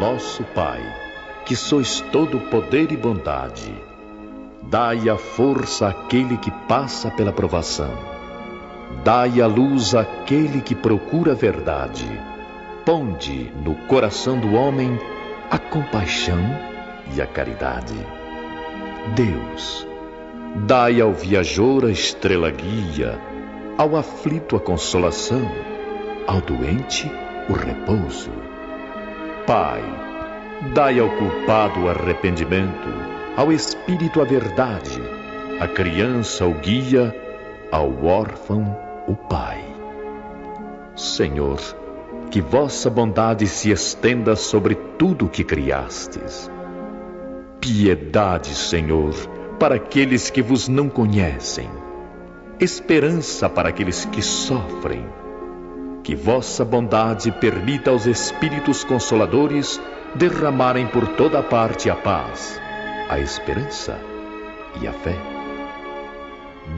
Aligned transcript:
nosso 0.00 0.42
Pai, 0.54 0.80
que 1.44 1.54
sois 1.54 2.00
todo 2.10 2.40
poder 2.48 2.90
e 2.90 2.96
bondade, 2.96 3.70
dai 4.62 5.10
a 5.10 5.18
força 5.18 5.88
àquele 5.88 6.38
que 6.38 6.50
passa 6.66 7.10
pela 7.10 7.30
provação, 7.30 7.92
dai 9.04 9.42
a 9.42 9.46
luz 9.46 9.94
àquele 9.94 10.62
que 10.62 10.74
procura 10.74 11.32
a 11.32 11.34
verdade, 11.34 12.08
ponde 12.82 13.52
no 13.62 13.74
coração 13.88 14.40
do 14.40 14.54
homem 14.54 14.98
a 15.50 15.58
compaixão 15.58 16.40
e 17.14 17.20
a 17.20 17.26
caridade. 17.26 17.94
Deus, 19.14 19.86
dai 20.66 20.98
ao 20.98 21.12
viajor 21.12 21.84
a 21.84 21.90
estrela 21.90 22.50
guia, 22.50 23.20
ao 23.76 23.96
aflito 23.96 24.56
a 24.56 24.60
consolação, 24.60 25.42
ao 26.26 26.40
doente 26.40 27.10
o 27.50 27.52
repouso. 27.52 28.49
Pai, 29.50 29.82
dai 30.72 31.00
ao 31.00 31.10
culpado 31.10 31.80
o 31.80 31.88
arrependimento, 31.88 32.88
ao 33.36 33.50
espírito 33.50 34.20
a 34.20 34.24
verdade, 34.24 35.02
à 35.58 35.66
criança 35.66 36.46
o 36.46 36.54
guia, 36.54 37.12
ao 37.72 38.04
órfão 38.04 38.78
o 39.08 39.16
pai. 39.16 39.64
Senhor, 40.94 41.58
que 42.30 42.40
vossa 42.40 42.88
bondade 42.88 43.48
se 43.48 43.72
estenda 43.72 44.36
sobre 44.36 44.76
tudo 44.96 45.26
o 45.26 45.28
que 45.28 45.42
criastes. 45.42 46.48
Piedade, 47.60 48.54
Senhor, 48.54 49.14
para 49.58 49.74
aqueles 49.74 50.30
que 50.30 50.42
vos 50.42 50.68
não 50.68 50.88
conhecem. 50.88 51.68
Esperança 52.60 53.48
para 53.48 53.70
aqueles 53.70 54.04
que 54.04 54.22
sofrem 54.22 55.04
que 56.02 56.14
vossa 56.14 56.64
bondade 56.64 57.30
permita 57.30 57.90
aos 57.90 58.06
Espíritos 58.06 58.84
Consoladores 58.84 59.80
derramarem 60.14 60.86
por 60.86 61.06
toda 61.08 61.42
parte 61.42 61.90
a 61.90 61.94
paz, 61.94 62.60
a 63.08 63.18
esperança 63.18 63.98
e 64.80 64.86
a 64.86 64.92
fé. 64.92 65.16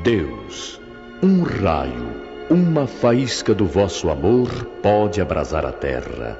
Deus, 0.02 0.80
um 1.22 1.42
raio, 1.42 2.22
uma 2.50 2.86
faísca 2.86 3.54
do 3.54 3.66
vosso 3.66 4.10
amor 4.10 4.48
pode 4.82 5.20
abrasar 5.20 5.64
a 5.64 5.72
terra. 5.72 6.38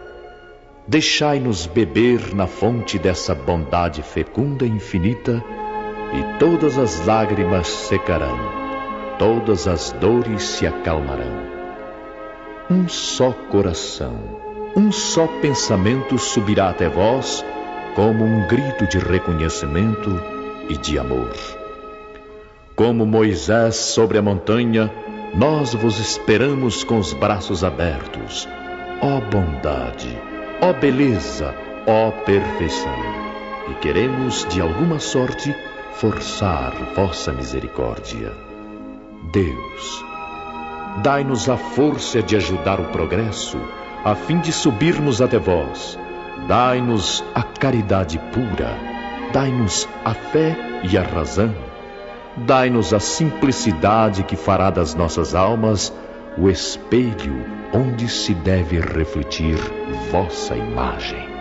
Deixai-nos 0.86 1.66
beber 1.66 2.34
na 2.34 2.46
fonte 2.46 2.98
dessa 2.98 3.34
bondade 3.34 4.02
fecunda 4.02 4.64
e 4.64 4.68
infinita, 4.68 5.42
e 6.12 6.38
todas 6.38 6.76
as 6.76 7.06
lágrimas 7.06 7.68
secarão, 7.68 8.38
todas 9.18 9.68
as 9.68 9.92
dores 9.92 10.42
se 10.42 10.66
acalmarão 10.66 11.51
um 12.72 12.88
só 12.88 13.32
coração, 13.50 14.16
um 14.74 14.90
só 14.90 15.26
pensamento 15.42 16.16
subirá 16.16 16.70
até 16.70 16.88
vós 16.88 17.44
como 17.94 18.24
um 18.24 18.48
grito 18.48 18.86
de 18.86 18.98
reconhecimento 18.98 20.10
e 20.70 20.78
de 20.78 20.98
amor. 20.98 21.36
Como 22.74 23.04
Moisés 23.04 23.76
sobre 23.76 24.16
a 24.16 24.22
montanha, 24.22 24.90
nós 25.34 25.74
vos 25.74 25.98
esperamos 25.98 26.82
com 26.82 26.98
os 26.98 27.12
braços 27.12 27.62
abertos. 27.62 28.48
Ó 29.02 29.20
bondade, 29.20 30.18
ó 30.62 30.72
beleza, 30.72 31.54
ó 31.86 32.10
perfeição. 32.24 32.98
E 33.70 33.74
queremos, 33.74 34.46
de 34.48 34.62
alguma 34.62 34.98
sorte, 34.98 35.54
forçar 35.96 36.72
vossa 36.94 37.32
misericórdia. 37.32 38.32
Deus, 39.30 40.11
Dai-nos 41.00 41.48
a 41.48 41.56
força 41.56 42.22
de 42.22 42.36
ajudar 42.36 42.78
o 42.78 42.84
progresso, 42.88 43.58
a 44.04 44.14
fim 44.14 44.38
de 44.40 44.52
subirmos 44.52 45.22
até 45.22 45.38
vós. 45.38 45.98
Dai-nos 46.46 47.24
a 47.34 47.42
caridade 47.42 48.18
pura, 48.32 48.76
dai-nos 49.32 49.88
a 50.04 50.12
fé 50.12 50.56
e 50.82 50.98
a 50.98 51.02
razão. 51.02 51.54
Dai-nos 52.36 52.92
a 52.92 53.00
simplicidade 53.00 54.22
que 54.22 54.36
fará 54.36 54.70
das 54.70 54.94
nossas 54.94 55.34
almas 55.34 55.92
o 56.36 56.48
espelho 56.48 57.44
onde 57.72 58.08
se 58.08 58.34
deve 58.34 58.80
refletir 58.80 59.56
vossa 60.10 60.56
imagem. 60.56 61.31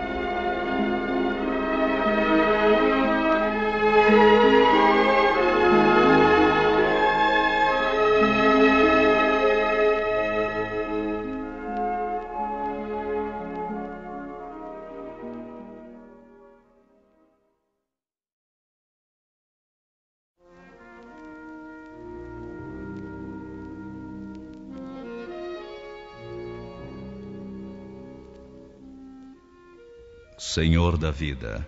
Senhor 30.54 30.98
da 30.98 31.12
vida, 31.12 31.66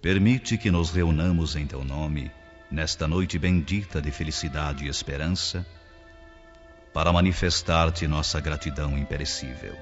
permite 0.00 0.56
que 0.56 0.70
nos 0.70 0.90
reunamos 0.90 1.56
em 1.56 1.66
Teu 1.66 1.84
nome, 1.84 2.30
nesta 2.70 3.06
noite 3.06 3.38
bendita 3.38 4.00
de 4.00 4.10
felicidade 4.10 4.86
e 4.86 4.88
esperança, 4.88 5.66
para 6.94 7.12
manifestar-te 7.12 8.08
nossa 8.08 8.40
gratidão 8.40 8.96
imperecível. 8.96 9.76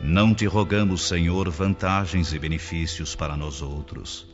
Não 0.00 0.34
te 0.34 0.46
rogamos, 0.46 1.06
Senhor, 1.06 1.48
vantagens 1.48 2.32
e 2.32 2.40
benefícios 2.40 3.14
para 3.14 3.36
nós 3.36 3.62
outros, 3.62 4.26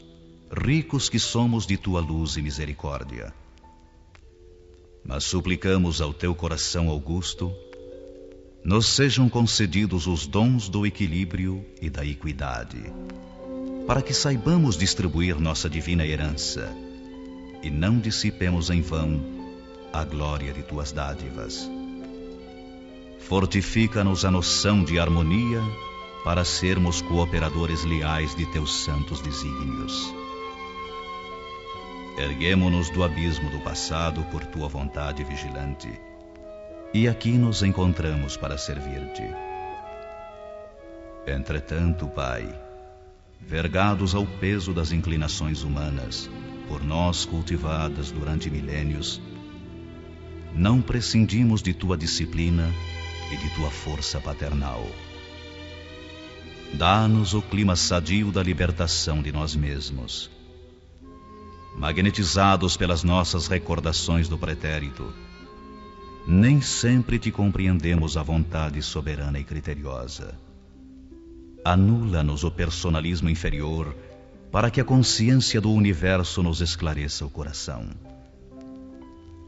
ricos 0.50 1.10
que 1.10 1.18
somos 1.18 1.66
de 1.66 1.76
tua 1.76 2.00
luz 2.00 2.38
e 2.38 2.42
misericórdia. 2.42 3.34
Mas 5.04 5.24
suplicamos 5.24 6.00
ao 6.00 6.14
teu 6.14 6.34
coração 6.34 6.88
augusto 6.88 7.54
nos 8.64 8.86
sejam 8.86 9.28
concedidos 9.28 10.06
os 10.06 10.26
dons 10.26 10.68
do 10.68 10.84
equilíbrio 10.84 11.64
e 11.80 11.88
da 11.88 12.04
equidade, 12.04 12.92
para 13.86 14.02
que 14.02 14.12
saibamos 14.12 14.76
distribuir 14.76 15.40
nossa 15.40 15.70
divina 15.70 16.04
herança 16.04 16.74
e 17.62 17.70
não 17.70 17.98
dissipemos 17.98 18.70
em 18.70 18.82
vão 18.82 19.20
a 19.92 20.04
glória 20.04 20.52
de 20.52 20.62
tuas 20.62 20.92
dádivas. 20.92 21.68
Fortifica-nos 23.20 24.24
a 24.24 24.30
noção 24.30 24.84
de 24.84 24.98
harmonia 24.98 25.62
para 26.24 26.44
sermos 26.44 27.00
cooperadores 27.00 27.84
leais 27.84 28.34
de 28.34 28.44
teus 28.46 28.84
santos 28.84 29.20
desígnios. 29.20 30.12
Erguemo-nos 32.18 32.90
do 32.90 33.04
abismo 33.04 33.48
do 33.50 33.60
passado 33.60 34.22
por 34.24 34.44
tua 34.46 34.68
vontade 34.68 35.22
vigilante 35.22 35.88
e 36.92 37.06
aqui 37.06 37.32
nos 37.32 37.62
encontramos 37.62 38.36
para 38.36 38.56
servir-te. 38.56 39.22
Entretanto, 41.26 42.08
Pai, 42.08 42.48
vergados 43.40 44.14
ao 44.14 44.24
peso 44.24 44.72
das 44.72 44.92
inclinações 44.92 45.62
humanas, 45.62 46.30
por 46.66 46.82
nós 46.82 47.24
cultivadas 47.24 48.10
durante 48.10 48.50
milênios, 48.50 49.20
não 50.54 50.80
prescindimos 50.80 51.62
de 51.62 51.74
tua 51.74 51.96
disciplina 51.96 52.72
e 53.30 53.36
de 53.36 53.50
tua 53.54 53.70
força 53.70 54.18
paternal. 54.20 54.86
Dá-nos 56.74 57.34
o 57.34 57.42
clima 57.42 57.76
sadio 57.76 58.32
da 58.32 58.42
libertação 58.42 59.22
de 59.22 59.30
nós 59.30 59.54
mesmos. 59.54 60.30
Magnetizados 61.76 62.76
pelas 62.76 63.04
nossas 63.04 63.46
recordações 63.46 64.28
do 64.28 64.36
pretérito, 64.36 65.12
nem 66.30 66.60
sempre 66.60 67.18
te 67.18 67.30
compreendemos 67.32 68.18
a 68.18 68.22
vontade 68.22 68.82
soberana 68.82 69.38
e 69.38 69.44
criteriosa. 69.44 70.38
Anula-nos 71.64 72.44
o 72.44 72.50
personalismo 72.50 73.30
inferior 73.30 73.96
para 74.52 74.70
que 74.70 74.78
a 74.78 74.84
consciência 74.84 75.58
do 75.58 75.72
universo 75.72 76.42
nos 76.42 76.60
esclareça 76.60 77.24
o 77.24 77.30
coração. 77.30 77.88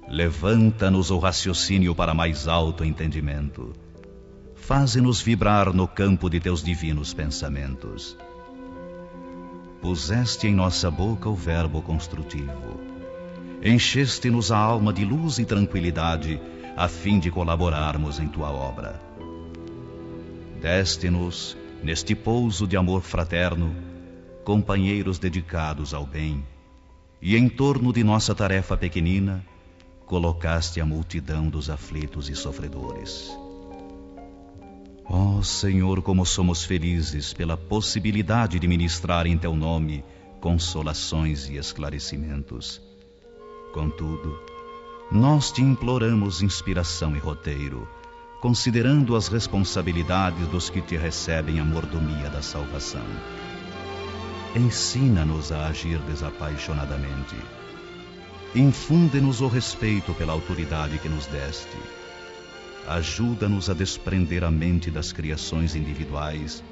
Levanta-nos 0.08 1.10
o 1.10 1.18
raciocínio 1.18 1.94
para 1.94 2.14
mais 2.14 2.48
alto 2.48 2.82
entendimento. 2.82 3.74
Faze-nos 4.56 5.20
vibrar 5.20 5.74
no 5.74 5.86
campo 5.86 6.30
de 6.30 6.40
teus 6.40 6.62
divinos 6.62 7.12
pensamentos. 7.12 8.16
Puseste 9.82 10.46
em 10.46 10.54
nossa 10.54 10.90
boca 10.90 11.28
o 11.28 11.36
verbo 11.36 11.82
construtivo. 11.82 12.80
Encheste-nos 13.62 14.50
a 14.50 14.56
alma 14.56 14.94
de 14.94 15.04
luz 15.04 15.38
e 15.38 15.44
tranquilidade 15.44 16.40
a 16.76 16.88
fim 16.88 17.18
de 17.18 17.30
colaborarmos 17.30 18.18
em 18.18 18.28
tua 18.28 18.50
obra. 18.50 19.00
Deste-nos, 20.60 21.56
neste 21.82 22.14
pouso 22.14 22.66
de 22.66 22.76
amor 22.76 23.02
fraterno, 23.02 23.74
companheiros 24.44 25.18
dedicados 25.18 25.94
ao 25.94 26.06
bem, 26.06 26.44
e 27.20 27.36
em 27.36 27.48
torno 27.48 27.92
de 27.92 28.02
nossa 28.02 28.34
tarefa 28.34 28.76
pequenina, 28.76 29.44
colocaste 30.06 30.80
a 30.80 30.86
multidão 30.86 31.48
dos 31.48 31.70
aflitos 31.70 32.28
e 32.28 32.34
sofredores. 32.34 33.30
Ó 35.04 35.38
oh, 35.38 35.42
Senhor, 35.42 36.02
como 36.02 36.24
somos 36.24 36.64
felizes 36.64 37.32
pela 37.32 37.56
possibilidade 37.56 38.58
de 38.58 38.68
ministrar 38.68 39.26
em 39.26 39.36
Teu 39.36 39.54
nome 39.56 40.04
consolações 40.40 41.48
e 41.48 41.56
esclarecimentos. 41.56 42.80
Contudo, 43.72 44.38
nós 45.10 45.50
te 45.50 45.60
imploramos 45.60 46.40
inspiração 46.40 47.16
e 47.16 47.18
roteiro, 47.18 47.88
considerando 48.40 49.16
as 49.16 49.26
responsabilidades 49.26 50.46
dos 50.46 50.70
que 50.70 50.80
te 50.80 50.96
recebem 50.96 51.58
a 51.58 51.64
mordomia 51.64 52.30
da 52.30 52.40
salvação. 52.40 53.04
Ensina-nos 54.54 55.50
a 55.50 55.66
agir 55.66 55.98
desapaixonadamente. 56.02 57.34
Infunde-nos 58.54 59.40
o 59.40 59.48
respeito 59.48 60.14
pela 60.14 60.32
autoridade 60.32 60.98
que 60.98 61.08
nos 61.08 61.26
deste. 61.26 61.76
Ajuda-nos 62.86 63.68
a 63.68 63.74
desprender 63.74 64.44
a 64.44 64.50
mente 64.50 64.90
das 64.92 65.12
criações 65.12 65.74
individuais 65.74 66.62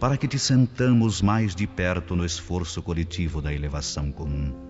para 0.00 0.16
que 0.16 0.26
te 0.26 0.38
sentamos 0.38 1.20
mais 1.20 1.54
de 1.54 1.66
perto 1.66 2.16
no 2.16 2.24
esforço 2.24 2.82
coletivo 2.82 3.40
da 3.40 3.52
elevação 3.52 4.10
comum. 4.10 4.69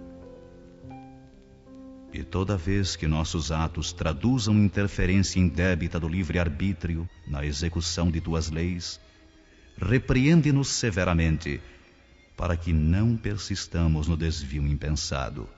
E 2.12 2.24
toda 2.24 2.56
vez 2.56 2.96
que 2.96 3.06
nossos 3.06 3.52
atos 3.52 3.92
traduzam 3.92 4.54
interferência 4.54 5.38
indébita 5.38 6.00
do 6.00 6.08
livre-arbítrio 6.08 7.08
na 7.26 7.44
execução 7.44 8.10
de 8.10 8.20
tuas 8.20 8.50
leis, 8.50 9.00
repreende-nos 9.80 10.68
severamente, 10.68 11.60
para 12.36 12.56
que 12.56 12.72
não 12.72 13.16
persistamos 13.16 14.08
no 14.08 14.16
desvio 14.16 14.66
impensado. 14.66 15.48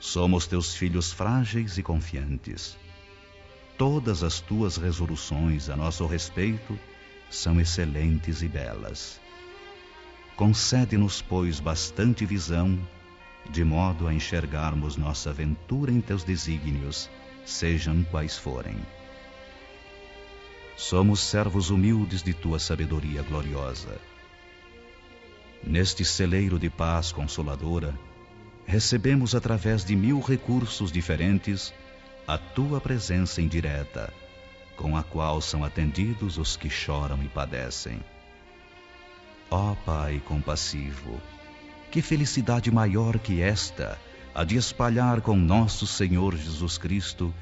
Somos 0.00 0.46
teus 0.46 0.74
filhos 0.74 1.12
frágeis 1.12 1.76
e 1.76 1.82
confiantes. 1.82 2.78
Todas 3.76 4.22
as 4.22 4.40
tuas 4.40 4.76
resoluções 4.76 5.68
a 5.68 5.76
nosso 5.76 6.06
respeito 6.06 6.78
são 7.28 7.60
excelentes 7.60 8.40
e 8.40 8.48
belas. 8.48 9.20
Concede-nos, 10.36 11.20
pois, 11.20 11.60
bastante 11.60 12.24
visão, 12.24 12.78
de 13.50 13.64
modo 13.64 14.06
a 14.06 14.14
enxergarmos 14.14 14.96
nossa 14.96 15.30
aventura 15.30 15.90
em 15.90 16.00
teus 16.00 16.24
desígnios, 16.24 17.08
sejam 17.44 18.02
quais 18.04 18.36
forem. 18.36 18.76
Somos 20.76 21.20
servos 21.20 21.70
humildes 21.70 22.22
de 22.22 22.34
tua 22.34 22.58
sabedoria 22.58 23.22
gloriosa. 23.22 23.98
Neste 25.64 26.04
celeiro 26.04 26.58
de 26.58 26.68
paz 26.68 27.12
consoladora, 27.12 27.98
recebemos 28.66 29.34
através 29.34 29.84
de 29.84 29.96
mil 29.96 30.20
recursos 30.20 30.92
diferentes 30.92 31.72
a 32.28 32.36
tua 32.36 32.80
presença 32.80 33.40
indireta 33.40 34.12
com 34.76 34.96
a 34.96 35.02
qual 35.02 35.40
são 35.40 35.64
atendidos 35.64 36.38
os 36.38 36.56
que 36.56 36.68
choram 36.68 37.22
e 37.22 37.28
padecem. 37.28 37.98
Ó 39.50 39.74
Pai 39.74 40.22
compassivo, 40.24 41.20
que 41.96 42.02
felicidade 42.02 42.70
maior 42.70 43.18
que 43.18 43.40
esta, 43.40 43.98
a 44.34 44.44
de 44.44 44.58
espalhar 44.58 45.22
com 45.22 45.34
nosso 45.34 45.86
Senhor 45.86 46.36
Jesus 46.36 46.76
Cristo 46.76 47.32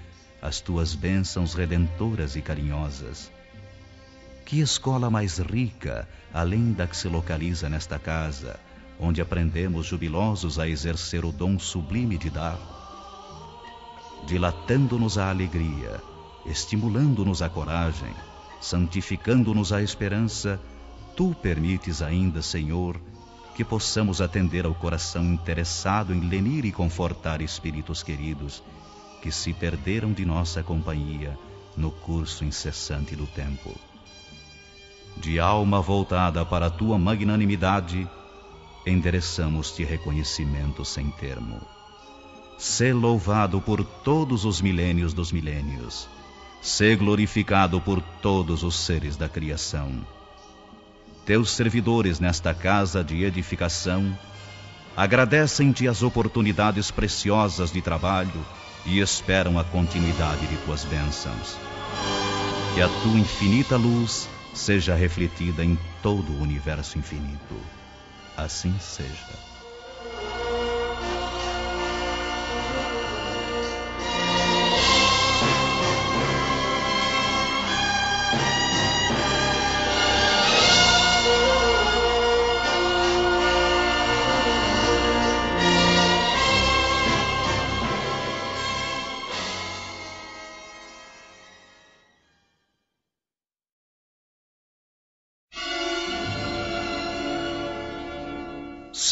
as 0.40 0.60
tuas 0.60 0.94
bênçãos 0.94 1.54
redentoras 1.54 2.36
e 2.36 2.40
carinhosas. 2.40 3.32
Que 4.46 4.60
escola 4.60 5.10
mais 5.10 5.40
rica, 5.40 6.08
além 6.32 6.72
da 6.72 6.86
que 6.86 6.96
se 6.96 7.08
localiza 7.08 7.68
nesta 7.68 7.98
casa, 7.98 8.60
onde 8.96 9.20
aprendemos 9.20 9.86
jubilosos 9.86 10.56
a 10.56 10.68
exercer 10.68 11.24
o 11.24 11.32
dom 11.32 11.58
sublime 11.58 12.16
de 12.16 12.30
dar, 12.30 12.56
dilatando-nos 14.24 15.18
a 15.18 15.30
alegria, 15.30 16.00
estimulando-nos 16.46 17.42
a 17.42 17.48
coragem, 17.48 18.14
santificando-nos 18.60 19.72
a 19.72 19.82
esperança, 19.82 20.60
tu 21.16 21.34
permites 21.42 22.00
ainda, 22.00 22.40
Senhor, 22.40 23.00
que 23.54 23.64
possamos 23.64 24.20
atender 24.20 24.66
ao 24.66 24.74
coração 24.74 25.24
interessado 25.24 26.12
em 26.12 26.20
lenir 26.20 26.64
e 26.64 26.72
confortar 26.72 27.40
espíritos 27.40 28.02
queridos 28.02 28.62
que 29.22 29.30
se 29.30 29.52
perderam 29.52 30.12
de 30.12 30.24
nossa 30.24 30.62
companhia 30.62 31.38
no 31.76 31.90
curso 31.90 32.44
incessante 32.44 33.16
do 33.16 33.26
tempo. 33.26 33.74
De 35.16 35.38
alma 35.38 35.80
voltada 35.80 36.44
para 36.44 36.66
a 36.66 36.70
tua 36.70 36.98
magnanimidade, 36.98 38.08
endereçamos-te 38.86 39.84
reconhecimento 39.84 40.84
sem 40.84 41.10
termo. 41.10 41.60
Sê 42.58 42.92
louvado 42.92 43.60
por 43.60 43.84
todos 43.84 44.44
os 44.44 44.60
milênios 44.60 45.14
dos 45.14 45.32
milênios 45.32 46.08
Sê 46.64 46.96
glorificado 46.96 47.78
por 47.78 48.00
todos 48.22 48.62
os 48.62 48.74
seres 48.74 49.18
da 49.18 49.28
criação. 49.28 50.00
Teus 51.24 51.52
servidores 51.52 52.20
nesta 52.20 52.52
casa 52.52 53.02
de 53.02 53.24
edificação 53.24 54.16
agradecem-te 54.94 55.88
as 55.88 56.02
oportunidades 56.02 56.90
preciosas 56.90 57.72
de 57.72 57.80
trabalho 57.80 58.44
e 58.84 59.00
esperam 59.00 59.58
a 59.58 59.64
continuidade 59.64 60.46
de 60.46 60.56
tuas 60.58 60.84
bênçãos. 60.84 61.56
Que 62.74 62.82
a 62.82 62.88
tua 62.88 63.18
infinita 63.18 63.76
luz 63.76 64.28
seja 64.52 64.94
refletida 64.94 65.64
em 65.64 65.78
todo 66.02 66.30
o 66.30 66.42
universo 66.42 66.98
infinito. 66.98 67.56
Assim 68.36 68.74
seja. 68.78 69.53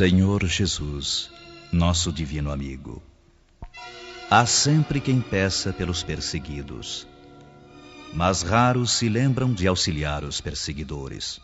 Senhor 0.05 0.45
Jesus, 0.49 1.31
nosso 1.71 2.13
divino 2.13 2.51
amigo, 2.51 3.01
há 4.29 4.45
sempre 4.45 5.01
quem 5.01 5.21
peça 5.21 5.73
pelos 5.73 6.03
perseguidos, 6.03 7.07
mas 8.13 8.43
raros 8.43 8.95
se 8.95 9.09
lembram 9.09 9.55
de 9.55 9.69
auxiliar 9.69 10.25
os 10.25 10.41
perseguidores. 10.41 11.41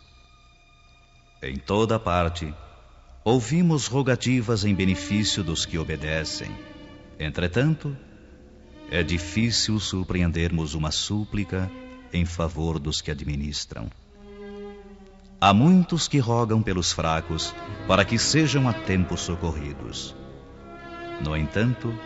Em 1.41 1.55
toda 1.55 1.97
parte, 1.97 2.53
ouvimos 3.23 3.87
rogativas 3.87 4.65
em 4.65 4.75
benefício 4.75 5.41
dos 5.41 5.65
que 5.65 5.77
obedecem. 5.77 6.51
Entretanto, 7.17 7.95
é 8.91 9.01
difícil 9.01 9.79
surpreendermos 9.79 10.73
uma 10.73 10.91
súplica 10.91 11.71
em 12.11 12.25
favor 12.25 12.77
dos 12.77 12.99
que 12.99 13.09
administram. 13.09 13.89
Há 15.41 15.53
muitos 15.53 16.05
que 16.09 16.19
rogam 16.19 16.61
pelos 16.61 16.91
fracos 16.91 17.55
para 17.87 18.03
que 18.03 18.19
sejam 18.19 18.67
a 18.67 18.73
tempo 18.73 19.15
socorridos. 19.15 20.13
No 21.23 21.35
entanto, 21.35 21.97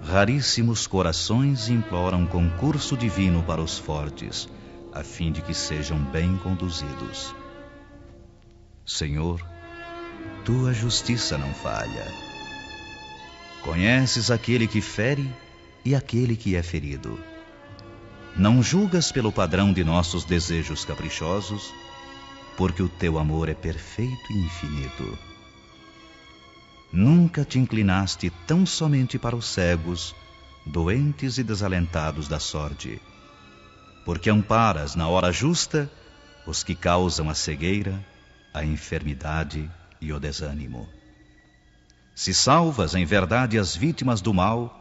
raríssimos 0.00 0.86
corações 0.86 1.68
imploram 1.68 2.24
concurso 2.26 2.96
divino 2.96 3.42
para 3.42 3.60
os 3.60 3.76
fortes, 3.76 4.48
a 4.92 5.02
fim 5.02 5.32
de 5.32 5.42
que 5.42 5.52
sejam 5.52 5.98
bem 5.98 6.36
conduzidos. 6.36 7.34
Senhor, 8.86 9.44
tua 10.44 10.72
justiça 10.72 11.36
não 11.36 11.52
falha. 11.52 12.06
Conheces 13.64 14.30
aquele 14.30 14.68
que 14.68 14.80
fere 14.80 15.28
e 15.84 15.92
aquele 15.92 16.36
que 16.36 16.54
é 16.54 16.62
ferido. 16.62 17.18
Não 18.36 18.62
julgas 18.62 19.10
pelo 19.10 19.32
padrão 19.32 19.72
de 19.72 19.82
nossos 19.82 20.24
desejos 20.24 20.84
caprichosos, 20.84 21.74
porque 22.58 22.82
o 22.82 22.88
teu 22.88 23.20
amor 23.20 23.48
é 23.48 23.54
perfeito 23.54 24.32
e 24.32 24.36
infinito. 24.36 25.16
Nunca 26.92 27.44
te 27.44 27.56
inclinaste 27.56 28.30
tão 28.48 28.66
somente 28.66 29.16
para 29.16 29.36
os 29.36 29.46
cegos, 29.46 30.12
doentes 30.66 31.38
e 31.38 31.44
desalentados 31.44 32.26
da 32.26 32.40
sorte, 32.40 33.00
porque 34.04 34.28
amparas 34.28 34.96
na 34.96 35.06
hora 35.06 35.30
justa 35.30 35.88
os 36.48 36.64
que 36.64 36.74
causam 36.74 37.30
a 37.30 37.34
cegueira, 37.34 38.04
a 38.52 38.64
enfermidade 38.64 39.70
e 40.00 40.12
o 40.12 40.18
desânimo. 40.18 40.88
Se 42.12 42.34
salvas 42.34 42.96
em 42.96 43.04
verdade 43.04 43.56
as 43.56 43.76
vítimas 43.76 44.20
do 44.20 44.34
mal, 44.34 44.74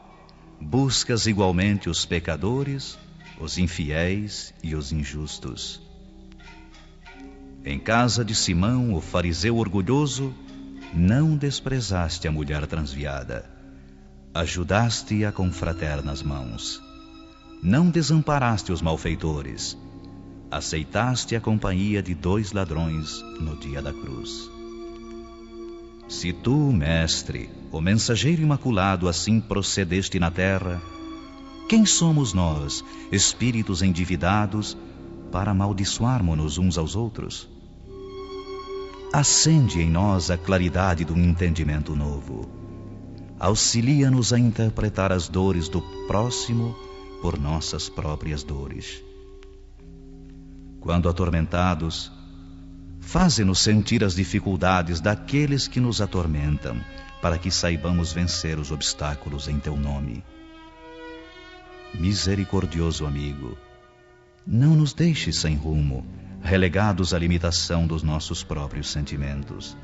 buscas 0.59 1.27
igualmente 1.27 1.91
os 1.91 2.05
pecadores, 2.05 2.97
os 3.39 3.59
infiéis 3.59 4.51
e 4.63 4.73
os 4.73 4.91
injustos. 4.91 5.86
Em 7.69 7.77
casa 7.77 8.23
de 8.23 8.33
Simão, 8.33 8.93
o 8.93 9.01
fariseu 9.01 9.57
orgulhoso, 9.57 10.33
não 10.93 11.35
desprezaste 11.35 12.25
a 12.25 12.31
mulher 12.31 12.65
transviada. 12.65 13.43
Ajudaste-a 14.33 15.33
com 15.33 15.51
fraternas 15.51 16.23
mãos. 16.23 16.81
não 17.61 17.89
desamparaste 17.89 18.71
os 18.71 18.81
malfeitores, 18.81 19.77
aceitaste 20.49 21.35
a 21.35 21.41
companhia 21.41 22.01
de 22.01 22.15
dois 22.15 22.53
ladrões 22.53 23.21
no 23.37 23.57
dia 23.57 23.81
da 23.81 23.91
cruz. 23.91 24.49
Se 26.07 26.31
tu, 26.31 26.71
mestre, 26.71 27.49
o 27.69 27.81
mensageiro 27.81 28.41
imaculado, 28.41 29.09
assim 29.09 29.41
procedeste 29.41 30.17
na 30.19 30.31
terra, 30.31 30.81
quem 31.67 31.85
somos 31.85 32.33
nós, 32.33 32.81
espíritos 33.11 33.81
endividados, 33.81 34.77
para 35.33 35.51
amaldiçoarmos-nos 35.51 36.57
uns 36.57 36.77
aos 36.77 36.95
outros? 36.95 37.56
Acende 39.11 39.81
em 39.81 39.89
nós 39.89 40.29
a 40.29 40.37
claridade 40.37 41.05
do 41.05 41.17
entendimento 41.17 41.95
novo. 41.95 42.49
Auxilia-nos 43.39 44.33
a 44.33 44.39
interpretar 44.39 45.13
as 45.13 45.29
dores 45.29 45.69
do 45.69 45.81
próximo 46.07 46.75
por 47.21 47.39
nossas 47.39 47.87
próprias 47.87 48.43
dores. 48.43 49.01
Quando 50.81 51.07
atormentados, 51.07 52.11
faze-nos 52.99 53.59
sentir 53.59 54.03
as 54.03 54.13
dificuldades 54.13 54.99
daqueles 54.99 55.69
que 55.69 55.79
nos 55.79 56.01
atormentam, 56.01 56.77
para 57.21 57.37
que 57.37 57.49
saibamos 57.49 58.11
vencer 58.11 58.59
os 58.59 58.71
obstáculos 58.71 59.47
em 59.47 59.57
teu 59.57 59.77
nome. 59.77 60.21
Misericordioso 61.93 63.05
amigo, 63.05 63.57
não 64.45 64.75
nos 64.75 64.93
deixes 64.93 65.37
sem 65.37 65.55
rumo, 65.55 66.05
relegados 66.47 67.13
à 67.13 67.19
limitação 67.19 67.85
dos 67.85 68.01
nossos 68.01 68.41
próprios 68.41 68.89
sentimentos. 68.89 69.75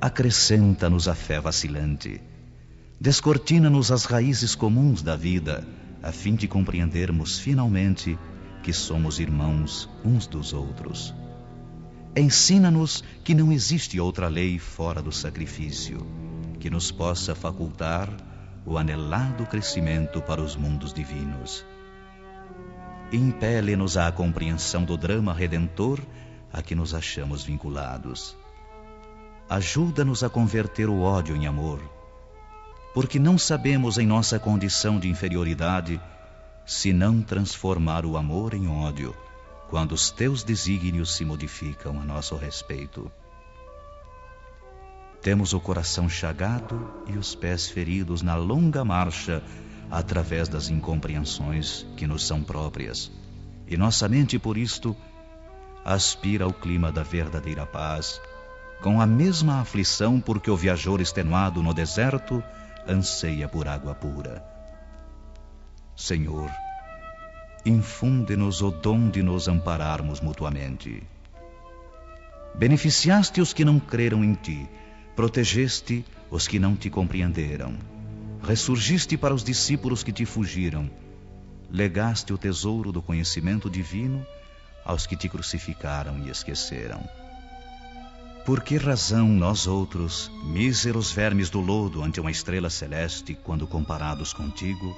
Acrescenta-nos 0.00 1.08
a 1.08 1.14
fé 1.14 1.40
vacilante, 1.40 2.22
descortina-nos 3.00 3.90
as 3.90 4.04
raízes 4.04 4.54
comuns 4.54 5.02
da 5.02 5.16
vida, 5.16 5.66
a 6.02 6.12
fim 6.12 6.36
de 6.36 6.46
compreendermos 6.46 7.40
finalmente 7.40 8.16
que 8.62 8.72
somos 8.72 9.18
irmãos 9.18 9.90
uns 10.04 10.28
dos 10.28 10.52
outros. 10.52 11.12
Ensina-nos 12.16 13.02
que 13.24 13.34
não 13.34 13.50
existe 13.50 13.98
outra 13.98 14.28
lei 14.28 14.56
fora 14.56 15.02
do 15.02 15.10
sacrifício 15.10 16.06
que 16.60 16.70
nos 16.70 16.92
possa 16.92 17.34
facultar 17.34 18.08
o 18.64 18.78
anelado 18.78 19.44
crescimento 19.46 20.22
para 20.22 20.40
os 20.40 20.54
mundos 20.54 20.92
divinos. 20.92 21.64
Impele-nos 23.12 23.96
à 23.96 24.10
compreensão 24.12 24.84
do 24.84 24.96
drama 24.96 25.32
redentor 25.32 26.00
a 26.52 26.62
que 26.62 26.74
nos 26.74 26.94
achamos 26.94 27.42
vinculados. 27.42 28.36
Ajuda-nos 29.48 30.22
a 30.22 30.30
converter 30.30 30.88
o 30.88 31.00
ódio 31.00 31.34
em 31.34 31.46
amor, 31.46 31.80
porque 32.94 33.18
não 33.18 33.36
sabemos 33.36 33.98
em 33.98 34.06
nossa 34.06 34.38
condição 34.38 35.00
de 35.00 35.08
inferioridade 35.08 36.00
se 36.64 36.92
não 36.92 37.20
transformar 37.20 38.06
o 38.06 38.16
amor 38.16 38.54
em 38.54 38.68
ódio 38.68 39.14
quando 39.68 39.92
os 39.92 40.10
teus 40.10 40.44
desígnios 40.44 41.14
se 41.16 41.24
modificam 41.24 42.00
a 42.00 42.04
nosso 42.04 42.36
respeito. 42.36 43.10
Temos 45.20 45.52
o 45.52 45.60
coração 45.60 46.08
chagado 46.08 46.92
e 47.06 47.18
os 47.18 47.34
pés 47.34 47.68
feridos 47.68 48.22
na 48.22 48.36
longa 48.36 48.84
marcha 48.84 49.42
através 49.90 50.48
das 50.48 50.68
incompreensões 50.68 51.86
que 51.96 52.06
nos 52.06 52.26
são 52.26 52.42
próprias. 52.42 53.10
E 53.66 53.76
nossa 53.76 54.08
mente, 54.08 54.38
por 54.38 54.56
isto, 54.56 54.96
aspira 55.84 56.44
ao 56.44 56.52
clima 56.52 56.92
da 56.92 57.02
verdadeira 57.02 57.66
paz, 57.66 58.20
com 58.82 59.00
a 59.00 59.06
mesma 59.06 59.60
aflição 59.60 60.20
porque 60.20 60.50
o 60.50 60.56
viajor 60.56 61.00
extenuado 61.00 61.62
no 61.62 61.74
deserto 61.74 62.42
anseia 62.86 63.48
por 63.48 63.68
água 63.68 63.94
pura. 63.94 64.44
Senhor, 65.96 66.50
infunde-nos 67.64 68.62
o 68.62 68.70
dom 68.70 69.10
de 69.10 69.22
nos 69.22 69.48
ampararmos 69.48 70.20
mutuamente. 70.20 71.02
Beneficiaste 72.54 73.40
os 73.40 73.52
que 73.52 73.64
não 73.64 73.78
creram 73.78 74.24
em 74.24 74.34
ti, 74.34 74.68
protegeste 75.14 76.04
os 76.30 76.48
que 76.48 76.58
não 76.58 76.74
te 76.74 76.88
compreenderam, 76.88 77.74
ressurgiste 78.42 79.16
para 79.16 79.34
os 79.34 79.44
discípulos 79.44 80.02
que 80.02 80.12
te 80.12 80.24
fugiram, 80.24 80.90
legaste 81.70 82.32
o 82.32 82.38
tesouro 82.38 82.90
do 82.90 83.02
conhecimento 83.02 83.70
divino 83.70 84.26
aos 84.84 85.06
que 85.06 85.16
te 85.16 85.28
crucificaram 85.28 86.18
e 86.18 86.30
esqueceram. 86.30 87.02
Por 88.44 88.62
que 88.62 88.76
razão 88.76 89.28
nós 89.28 89.66
outros, 89.66 90.30
míseros 90.44 91.12
vermes 91.12 91.50
do 91.50 91.60
lodo 91.60 92.02
ante 92.02 92.20
uma 92.20 92.30
estrela 92.30 92.70
celeste, 92.70 93.34
quando 93.34 93.66
comparados 93.66 94.32
contigo, 94.32 94.96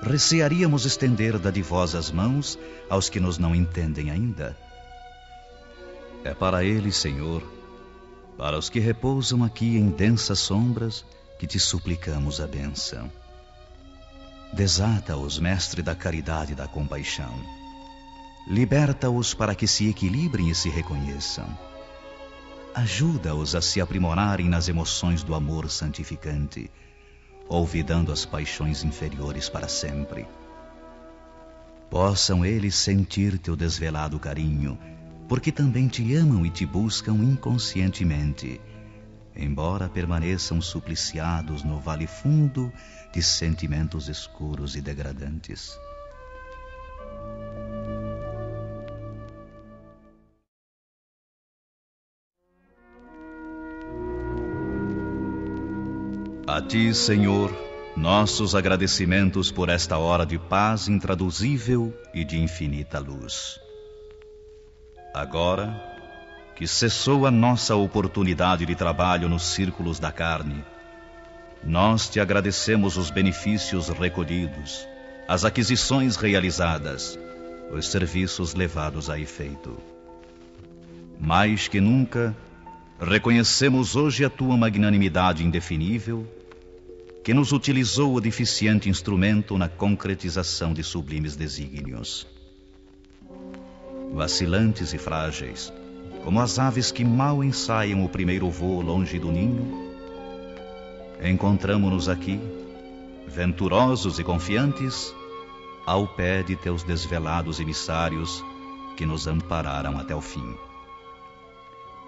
recearíamos 0.00 0.86
estender 0.86 1.38
dadivosas 1.38 2.10
mãos 2.10 2.58
aos 2.88 3.08
que 3.08 3.18
nos 3.18 3.36
não 3.36 3.54
entendem 3.54 4.10
ainda? 4.10 4.56
É 6.24 6.32
para 6.32 6.64
eles, 6.64 6.96
Senhor, 6.96 7.42
para 8.38 8.56
os 8.56 8.70
que 8.70 8.78
repousam 8.78 9.42
aqui 9.42 9.76
em 9.76 9.90
densas 9.90 10.38
sombras, 10.38 11.04
que 11.38 11.46
te 11.46 11.58
suplicamos 11.58 12.40
a 12.40 12.46
benção. 12.46 13.10
Desata-os, 14.52 15.38
mestre 15.38 15.82
da 15.82 15.94
caridade 15.94 16.52
e 16.52 16.54
da 16.54 16.66
compaixão. 16.66 17.32
Liberta-os 18.46 19.34
para 19.34 19.54
que 19.54 19.66
se 19.66 19.88
equilibrem 19.88 20.50
e 20.50 20.54
se 20.54 20.68
reconheçam. 20.68 21.46
Ajuda-os 22.74 23.54
a 23.54 23.60
se 23.60 23.80
aprimorarem 23.80 24.48
nas 24.48 24.68
emoções 24.68 25.22
do 25.22 25.34
amor 25.34 25.70
santificante 25.70 26.70
olvidando 27.48 28.12
as 28.12 28.26
paixões 28.26 28.84
inferiores 28.84 29.48
para 29.48 29.68
sempre. 29.68 30.26
Possam 31.90 32.44
eles 32.44 32.74
sentir 32.74 33.38
teu 33.38 33.56
desvelado 33.56 34.18
carinho, 34.18 34.78
porque 35.26 35.50
também 35.50 35.88
te 35.88 36.14
amam 36.14 36.44
e 36.44 36.50
te 36.50 36.66
buscam 36.66 37.14
inconscientemente, 37.14 38.60
embora 39.38 39.88
permaneçam 39.88 40.60
supliciados 40.60 41.62
no 41.62 41.78
vale 41.78 42.06
fundo 42.06 42.72
de 43.12 43.22
sentimentos 43.22 44.08
escuros 44.08 44.74
e 44.74 44.80
degradantes. 44.80 45.78
A 56.46 56.60
ti, 56.62 56.92
Senhor, 56.92 57.54
nossos 57.96 58.54
agradecimentos 58.54 59.52
por 59.52 59.68
esta 59.68 59.98
hora 59.98 60.26
de 60.26 60.38
paz 60.38 60.88
intraduzível 60.88 61.96
e 62.12 62.24
de 62.24 62.38
infinita 62.38 62.98
luz. 62.98 63.60
Agora 65.14 65.97
que 66.58 66.66
cessou 66.66 67.24
a 67.24 67.30
nossa 67.30 67.76
oportunidade 67.76 68.66
de 68.66 68.74
trabalho 68.74 69.28
nos 69.28 69.44
círculos 69.44 70.00
da 70.00 70.10
carne, 70.10 70.64
nós 71.62 72.08
te 72.08 72.18
agradecemos 72.18 72.96
os 72.96 73.10
benefícios 73.10 73.88
recolhidos, 73.90 74.84
as 75.28 75.44
aquisições 75.44 76.16
realizadas, 76.16 77.16
os 77.70 77.86
serviços 77.86 78.54
levados 78.54 79.08
a 79.08 79.20
efeito. 79.20 79.78
Mais 81.20 81.68
que 81.68 81.80
nunca, 81.80 82.36
reconhecemos 83.00 83.94
hoje 83.94 84.24
a 84.24 84.30
tua 84.30 84.56
magnanimidade 84.56 85.44
indefinível 85.44 86.26
que 87.22 87.32
nos 87.32 87.52
utilizou 87.52 88.16
o 88.16 88.20
deficiente 88.20 88.88
instrumento 88.88 89.56
na 89.56 89.68
concretização 89.68 90.74
de 90.74 90.82
sublimes 90.82 91.36
desígnios. 91.36 92.26
Vacilantes 94.12 94.92
e 94.92 94.98
frágeis, 94.98 95.72
como 96.24 96.40
as 96.40 96.58
aves 96.58 96.90
que 96.90 97.04
mal 97.04 97.42
ensaiam 97.42 98.04
o 98.04 98.08
primeiro 98.08 98.50
voo 98.50 98.80
longe 98.80 99.18
do 99.18 99.30
ninho, 99.30 99.88
encontramo-nos 101.22 102.08
aqui, 102.08 102.40
venturosos 103.26 104.18
e 104.18 104.24
confiantes, 104.24 105.14
ao 105.86 106.06
pé 106.06 106.42
de 106.42 106.54
teus 106.54 106.82
desvelados 106.82 107.60
emissários 107.60 108.44
que 108.96 109.06
nos 109.06 109.26
ampararam 109.26 109.98
até 109.98 110.14
o 110.14 110.20
fim. 110.20 110.56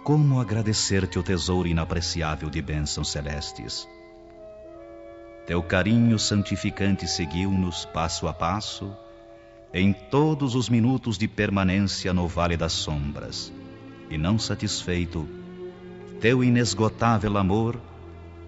Como 0.04 0.40
agradecer-te 0.40 1.18
o 1.18 1.22
tesouro 1.22 1.68
inapreciável 1.68 2.48
de 2.50 2.60
bênçãos 2.60 3.10
celestes? 3.10 3.88
Teu 5.46 5.62
carinho 5.62 6.18
santificante 6.18 7.06
seguiu-nos 7.06 7.84
passo 7.86 8.28
a 8.28 8.32
passo, 8.32 8.94
em 9.72 9.92
todos 9.92 10.54
os 10.54 10.68
minutos 10.68 11.16
de 11.18 11.28
permanência 11.28 12.12
no 12.12 12.26
Vale 12.26 12.56
das 12.56 12.72
Sombras, 12.72 13.52
e 14.10 14.18
não 14.18 14.38
satisfeito, 14.38 15.26
teu 16.20 16.44
inesgotável 16.44 17.38
amor 17.38 17.80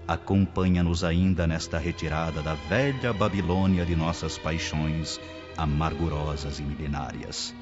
acompanha-nos 0.06 1.04
ainda 1.04 1.46
nesta 1.46 1.78
retirada 1.78 2.42
da 2.42 2.54
velha 2.54 3.12
Babilônia 3.12 3.86
de 3.86 3.96
nossas 3.96 4.36
paixões 4.36 5.20
amargurosas 5.56 6.58
e 6.58 6.62
milenárias. 6.62 7.54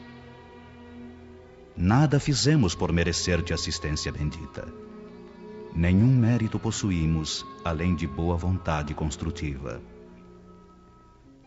Nada 1.76 2.18
fizemos 2.18 2.74
por 2.74 2.92
merecer-te 2.92 3.52
assistência 3.52 4.10
bendita 4.10 4.66
nenhum 5.74 6.08
mérito 6.08 6.58
possuímos 6.58 7.46
além 7.64 7.94
de 7.94 8.06
boa 8.06 8.36
vontade 8.36 8.92
construtiva. 8.94 9.80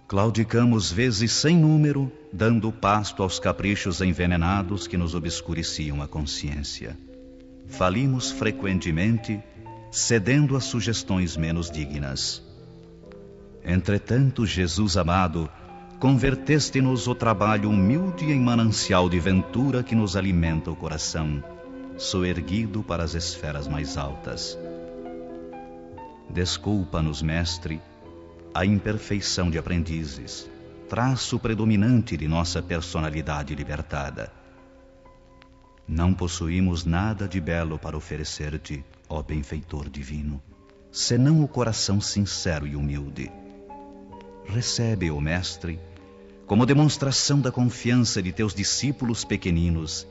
Claudicamos 0.07 0.91
vezes 0.91 1.31
sem 1.31 1.57
número, 1.57 2.11
dando 2.31 2.71
pasto 2.71 3.23
aos 3.23 3.39
caprichos 3.39 4.01
envenenados 4.01 4.85
que 4.85 4.97
nos 4.97 5.15
obscureciam 5.15 6.01
a 6.01 6.07
consciência. 6.07 6.97
Falimos 7.67 8.29
frequentemente, 8.29 9.41
cedendo 9.91 10.55
a 10.55 10.59
sugestões 10.59 11.37
menos 11.37 11.71
dignas. 11.71 12.43
Entretanto, 13.63 14.45
Jesus 14.45 14.97
amado, 14.97 15.49
converteste-nos 15.99 17.07
o 17.07 17.15
trabalho 17.15 17.69
humilde 17.69 18.25
em 18.25 18.39
manancial 18.39 19.07
de 19.07 19.19
ventura 19.19 19.81
que 19.81 19.95
nos 19.95 20.17
alimenta 20.17 20.69
o 20.69 20.75
coração, 20.75 21.41
soerguido 21.97 22.83
para 22.83 23.03
as 23.03 23.13
esferas 23.13 23.69
mais 23.69 23.97
altas. 23.97 24.57
Desculpa-nos, 26.29 27.21
Mestre, 27.21 27.79
a 28.53 28.65
imperfeição 28.65 29.49
de 29.49 29.57
aprendizes, 29.57 30.47
traço 30.87 31.39
predominante 31.39 32.15
de 32.15 32.27
nossa 32.27 32.61
personalidade 32.61 33.55
libertada. 33.55 34.31
Não 35.87 36.13
possuímos 36.13 36.85
nada 36.85 37.27
de 37.27 37.41
belo 37.41 37.79
para 37.79 37.97
oferecer-te, 37.97 38.85
ó 39.09 39.23
benfeitor 39.23 39.89
divino, 39.89 40.41
senão 40.91 41.43
o 41.43 41.47
coração 41.47 41.99
sincero 41.99 42.67
e 42.67 42.75
humilde. 42.75 43.31
Recebe, 44.45 45.09
ó 45.09 45.19
Mestre, 45.19 45.79
como 46.45 46.65
demonstração 46.65 47.41
da 47.41 47.51
confiança 47.51 48.21
de 48.21 48.31
teus 48.31 48.53
discípulos 48.53 49.25
pequeninos 49.25 50.07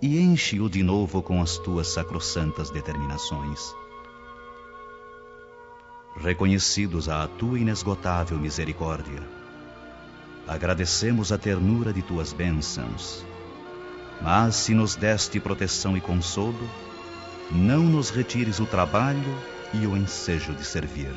e 0.00 0.18
enche-o 0.18 0.70
de 0.70 0.82
novo 0.82 1.22
com 1.22 1.42
as 1.42 1.58
tuas 1.58 1.88
sacrossantas 1.88 2.70
determinações. 2.70 3.74
Reconhecidos 6.16 7.08
à 7.08 7.26
tua 7.26 7.58
inesgotável 7.58 8.38
misericórdia, 8.38 9.20
agradecemos 10.46 11.32
a 11.32 11.38
ternura 11.38 11.92
de 11.92 12.02
tuas 12.02 12.32
bênçãos. 12.32 13.26
Mas 14.22 14.54
se 14.54 14.74
nos 14.74 14.94
deste 14.94 15.40
proteção 15.40 15.96
e 15.96 16.00
consolo, 16.00 16.68
não 17.50 17.82
nos 17.82 18.10
retires 18.10 18.60
o 18.60 18.66
trabalho 18.66 19.36
e 19.74 19.86
o 19.86 19.96
ensejo 19.96 20.54
de 20.54 20.64
servir. 20.64 21.12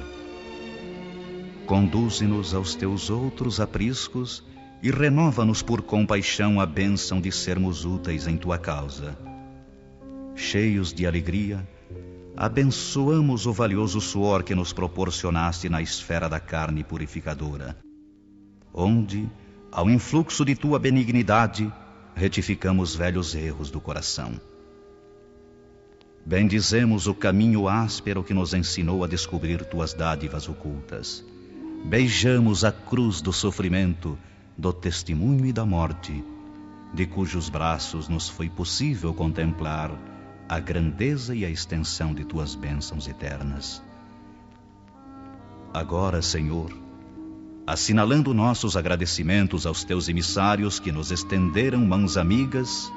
Conduze-nos 1.68 2.56
aos 2.56 2.74
teus 2.74 3.12
outros 3.12 3.60
apriscos 3.60 4.44
e 4.82 4.90
renova-nos 4.90 5.62
por 5.62 5.84
compaixão 5.84 6.60
a 6.60 6.66
bênção 6.66 7.22
de 7.22 7.32
sermos 7.32 7.86
úteis 7.86 8.26
em 8.26 8.36
tua 8.36 8.58
causa. 8.58 9.16
Cheios 10.36 10.92
de 10.92 11.06
alegria, 11.06 11.68
abençoamos 12.38 13.46
o 13.46 13.52
valioso 13.52 14.00
suor 14.00 14.44
que 14.44 14.56
nos 14.56 14.72
proporcionaste 14.72 15.68
na 15.68 15.82
esfera 15.82 16.30
da 16.30 16.40
carne 16.40 16.84
purificadora, 16.84 17.76
onde, 18.74 19.30
ao 19.72 19.90
influxo 19.90 20.46
de 20.46 20.56
tua 20.56 20.78
benignidade, 20.78 21.72
retificamos 22.16 22.96
velhos 22.96 23.36
erros 23.36 23.70
do 23.72 23.82
coração. 23.82 24.40
Bendizemos 26.26 27.08
o 27.08 27.14
caminho 27.16 27.68
áspero 27.68 28.24
que 28.24 28.34
nos 28.34 28.54
ensinou 28.54 29.04
a 29.04 29.08
descobrir 29.08 29.66
tuas 29.66 29.94
dádivas 29.94 30.48
ocultas 30.48 31.26
beijamos 31.86 32.66
a 32.66 32.72
cruz 32.72 33.22
do 33.22 33.32
sofrimento, 33.32 34.18
do 34.58 34.74
testemunho 34.74 35.46
e 35.46 35.54
da 35.54 35.66
morte, 35.66 36.24
de 36.94 37.06
cujos 37.06 37.50
braços 37.50 38.10
nos 38.10 38.28
foi 38.28 38.50
possível 38.50 39.14
contemplar 39.14 39.92
a 40.48 40.60
grandeza 40.60 41.36
e 41.36 41.44
a 41.44 41.50
extensão 41.50 42.14
de 42.14 42.24
tuas 42.24 42.56
bênçãos 42.56 43.08
eternas. 43.08 43.82
Agora, 45.74 46.22
Senhor, 46.22 46.72
assinalando 47.66 48.34
nossos 48.34 48.78
agradecimentos 48.78 49.66
aos 49.66 49.84
teus 49.84 50.08
emissários 50.08 50.80
que 50.80 50.92
nos 50.92 51.12
estenderam 51.12 51.86
mãos 51.86 52.16
amigas, 52.16 52.92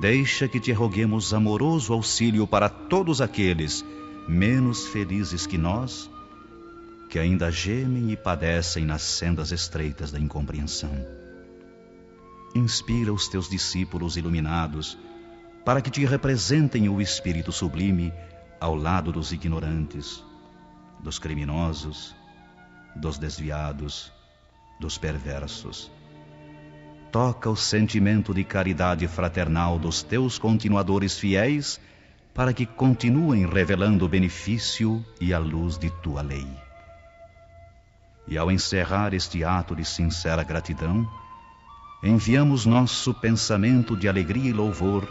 deixa 0.00 0.46
que 0.46 0.60
te 0.60 0.72
roguemos 0.72 1.34
amoroso 1.34 1.92
auxílio 1.92 2.46
para 2.46 2.68
todos 2.68 3.20
aqueles 3.20 3.84
menos 4.28 4.86
felizes 4.86 5.46
que 5.46 5.58
nós 5.58 6.08
que 7.10 7.18
ainda 7.18 7.50
gemem 7.50 8.12
e 8.12 8.16
padecem 8.16 8.84
nas 8.84 9.02
sendas 9.02 9.50
estreitas 9.50 10.12
da 10.12 10.20
incompreensão. 10.20 10.92
Inspira 12.54 13.12
os 13.12 13.26
teus 13.26 13.48
discípulos 13.48 14.16
iluminados 14.16 14.96
para 15.70 15.80
que 15.80 15.88
te 15.88 16.04
representem 16.04 16.88
o 16.88 17.00
Espírito 17.00 17.52
sublime 17.52 18.12
ao 18.58 18.74
lado 18.74 19.12
dos 19.12 19.30
ignorantes, 19.30 20.20
dos 20.98 21.16
criminosos, 21.16 22.12
dos 22.96 23.16
desviados, 23.18 24.12
dos 24.80 24.98
perversos. 24.98 25.88
Toca 27.12 27.48
o 27.48 27.54
sentimento 27.54 28.34
de 28.34 28.42
caridade 28.42 29.06
fraternal 29.06 29.78
dos 29.78 30.02
teus 30.02 30.40
continuadores 30.40 31.16
fiéis 31.16 31.80
para 32.34 32.52
que 32.52 32.66
continuem 32.66 33.46
revelando 33.46 34.04
o 34.04 34.08
benefício 34.08 35.06
e 35.20 35.32
a 35.32 35.38
luz 35.38 35.78
de 35.78 35.88
tua 36.02 36.20
lei. 36.20 36.48
E 38.26 38.36
ao 38.36 38.50
encerrar 38.50 39.14
este 39.14 39.44
ato 39.44 39.76
de 39.76 39.84
sincera 39.84 40.42
gratidão, 40.42 41.08
enviamos 42.02 42.66
nosso 42.66 43.14
pensamento 43.14 43.96
de 43.96 44.08
alegria 44.08 44.50
e 44.50 44.52
louvor 44.52 45.08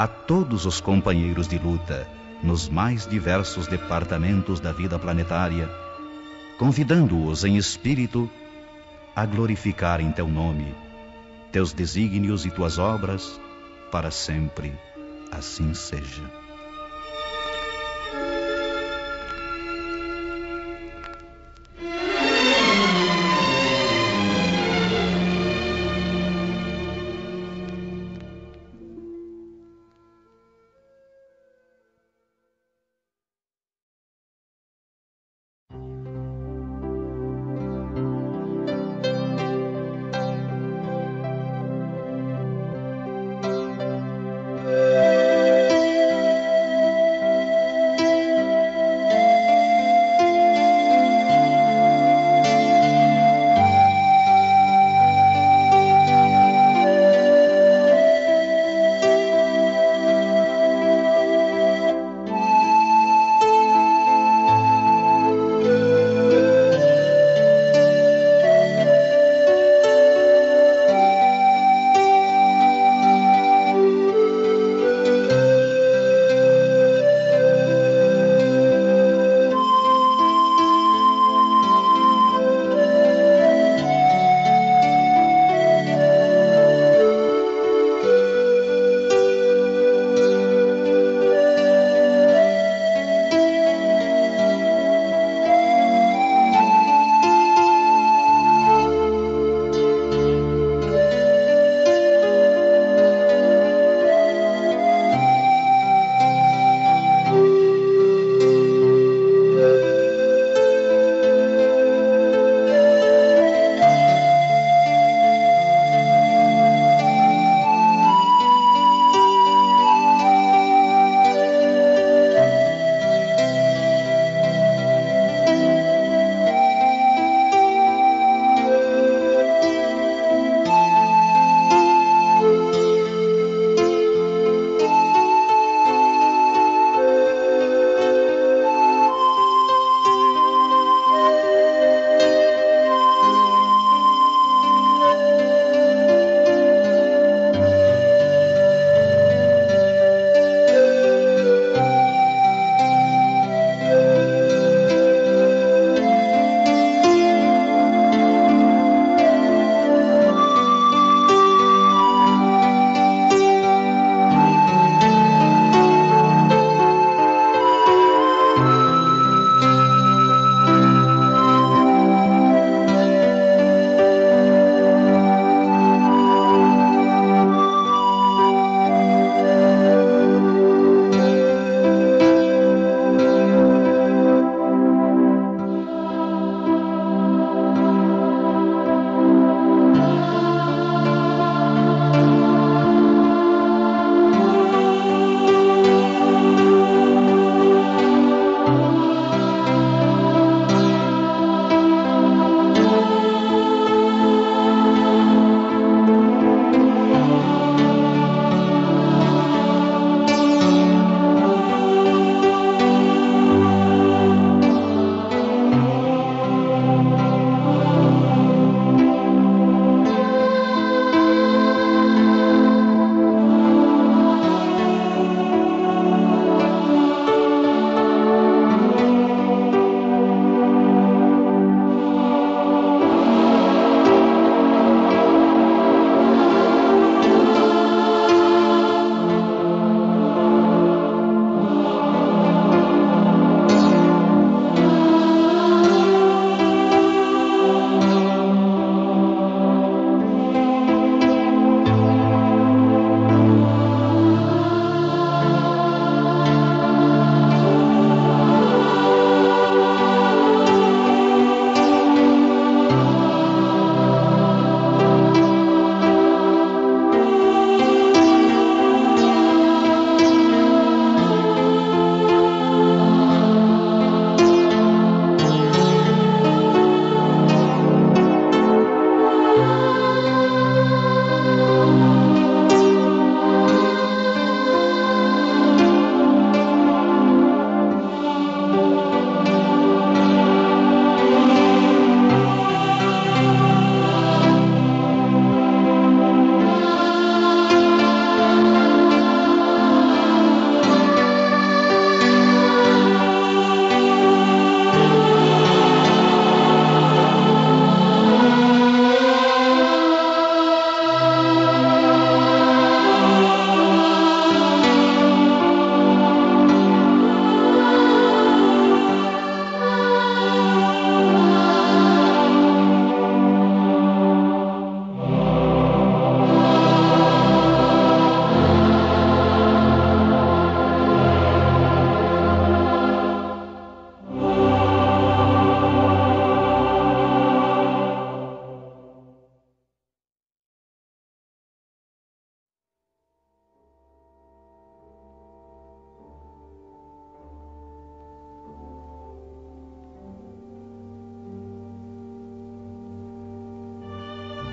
a 0.00 0.06
todos 0.06 0.64
os 0.64 0.80
companheiros 0.80 1.46
de 1.46 1.58
luta 1.58 2.08
nos 2.42 2.70
mais 2.70 3.06
diversos 3.06 3.66
departamentos 3.66 4.58
da 4.58 4.72
vida 4.72 4.98
planetária, 4.98 5.68
convidando-os 6.58 7.44
em 7.44 7.58
espírito 7.58 8.26
a 9.14 9.26
glorificar 9.26 10.00
em 10.00 10.10
teu 10.10 10.26
nome, 10.26 10.74
teus 11.52 11.74
desígnios 11.74 12.46
e 12.46 12.50
tuas 12.50 12.78
obras, 12.78 13.38
para 13.92 14.10
sempre 14.10 14.72
assim 15.30 15.74
seja. 15.74 16.39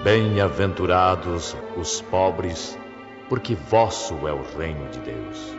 Bem-aventurados 0.08 1.54
os 1.76 2.00
pobres, 2.00 2.80
porque 3.28 3.56
vosso 3.56 4.26
é 4.26 4.32
o 4.32 4.42
reino 4.58 4.90
de 4.90 5.00
Deus. 5.00 5.54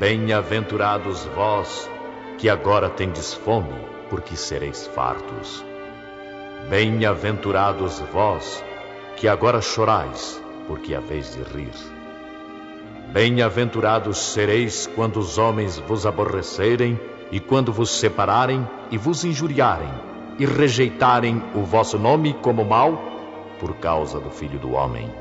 Bem-aventurados 0.00 1.26
vós, 1.26 1.88
que 2.38 2.48
agora 2.48 2.90
tendes 2.90 3.32
fome, 3.32 3.72
porque 4.08 4.34
sereis 4.34 4.88
fartos. 4.88 5.64
Bem-aventurados 6.68 8.00
vós, 8.12 8.64
que 9.16 9.28
agora 9.28 9.60
chorais, 9.60 10.42
porque 10.66 10.92
haveis 10.92 11.32
de 11.32 11.42
rir. 11.56 11.70
Bem-aventurados 13.12 14.18
sereis 14.18 14.90
quando 14.96 15.20
os 15.20 15.38
homens 15.38 15.78
vos 15.78 16.04
aborrecerem, 16.04 16.98
e 17.30 17.38
quando 17.38 17.72
vos 17.72 17.90
separarem 17.90 18.68
e 18.90 18.98
vos 18.98 19.24
injuriarem, 19.24 19.92
e 20.36 20.44
rejeitarem 20.44 21.40
o 21.54 21.62
vosso 21.62 21.96
nome 21.96 22.34
como 22.42 22.64
mal, 22.64 23.09
por 23.60 23.76
causa 23.76 24.18
do 24.18 24.30
Filho 24.30 24.58
do 24.58 24.72
Homem. 24.72 25.12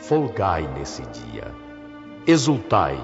Folgai 0.00 0.68
nesse 0.76 1.02
dia, 1.02 1.54
exultai, 2.26 2.98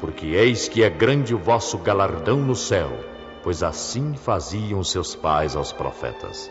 porque 0.00 0.26
eis 0.26 0.68
que 0.68 0.84
é 0.84 0.90
grande 0.90 1.34
o 1.34 1.38
vosso 1.38 1.78
galardão 1.78 2.36
no 2.36 2.54
céu, 2.54 2.90
pois 3.42 3.62
assim 3.62 4.14
faziam 4.14 4.84
seus 4.84 5.16
pais 5.16 5.56
aos 5.56 5.72
profetas. 5.72 6.50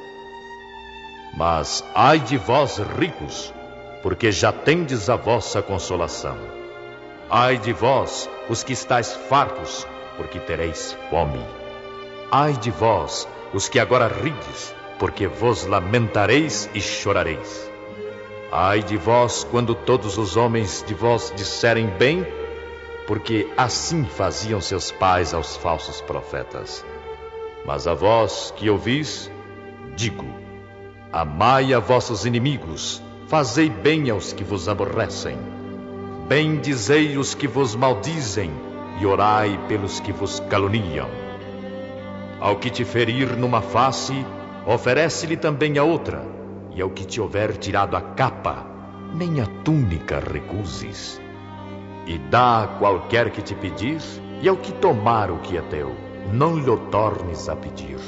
Mas 1.38 1.84
ai 1.94 2.20
de 2.20 2.38
vós, 2.38 2.80
ricos, 2.98 3.54
porque 4.02 4.32
já 4.32 4.52
tendes 4.52 5.10
a 5.10 5.16
vossa 5.16 5.62
consolação. 5.62 6.38
Ai 7.30 7.58
de 7.58 7.72
vós, 7.72 8.30
os 8.50 8.64
que 8.64 8.74
estáis 8.74 9.14
fartos, 9.14 9.88
porque 10.18 10.40
tereis 10.40 10.98
fome. 11.10 11.46
Ai 12.32 12.54
de 12.54 12.72
vós, 12.72 13.28
os 13.54 13.70
que 13.70 13.80
agora 13.80 14.08
rides, 14.08 14.74
porque 15.02 15.26
vos 15.26 15.66
lamentareis 15.66 16.70
e 16.76 16.80
chorareis. 16.80 17.72
Ai 18.52 18.84
de 18.84 18.98
vós, 18.98 19.44
quando 19.50 19.74
todos 19.74 20.16
os 20.20 20.38
homens 20.38 20.86
de 20.86 20.94
vós 20.94 21.34
disserem 21.36 21.88
bem, 21.88 22.24
porque 23.08 23.48
assim 23.58 24.04
faziam 24.04 24.62
seus 24.62 24.92
pais 24.92 25.34
aos 25.34 25.58
falsos 25.58 26.02
profetas. 26.02 26.86
Mas 27.66 27.88
a 27.88 27.96
vós 27.96 28.54
que 28.56 28.70
ouvis, 28.70 29.32
digo: 29.96 30.24
amai 31.12 31.74
a 31.74 31.80
vossos 31.80 32.24
inimigos, 32.24 33.02
fazei 33.26 33.72
bem 33.72 34.08
aos 34.12 34.34
que 34.34 34.44
vos 34.44 34.70
aborrecem, 34.70 35.36
bendizei 36.28 37.18
os 37.18 37.34
que 37.34 37.48
vos 37.48 37.76
maldizem 37.76 38.52
e 39.00 39.06
orai 39.08 39.60
pelos 39.68 40.00
que 40.00 40.14
vos 40.14 40.40
caluniam. 40.42 41.10
Ao 42.40 42.56
que 42.58 42.70
te 42.70 42.86
ferir 42.86 43.36
numa 43.36 43.64
face, 43.64 44.14
oferece-lhe 44.66 45.38
também 45.38 45.78
a 45.78 45.84
outra, 45.84 46.24
e 46.74 46.82
ao 46.82 46.90
que 46.90 47.06
te 47.06 47.20
houver 47.20 47.58
tirado 47.58 47.96
a 47.96 48.02
capa, 48.02 48.66
nem 49.14 49.42
a 49.42 49.46
túnica 49.46 50.20
recuses. 50.20 51.22
E 52.06 52.18
dá 52.18 52.64
a 52.64 52.68
qualquer 52.68 53.32
que 53.32 53.42
te 53.42 53.56
pedir, 53.56 54.02
e 54.42 54.48
ao 54.48 54.58
que 54.58 54.72
tomar 54.74 55.30
o 55.32 55.40
que 55.40 55.58
é 55.58 55.62
teu, 55.62 55.96
não 56.32 56.58
lhe 56.58 56.78
tornes 56.90 57.50
a 57.50 57.56
pedir. 57.56 58.00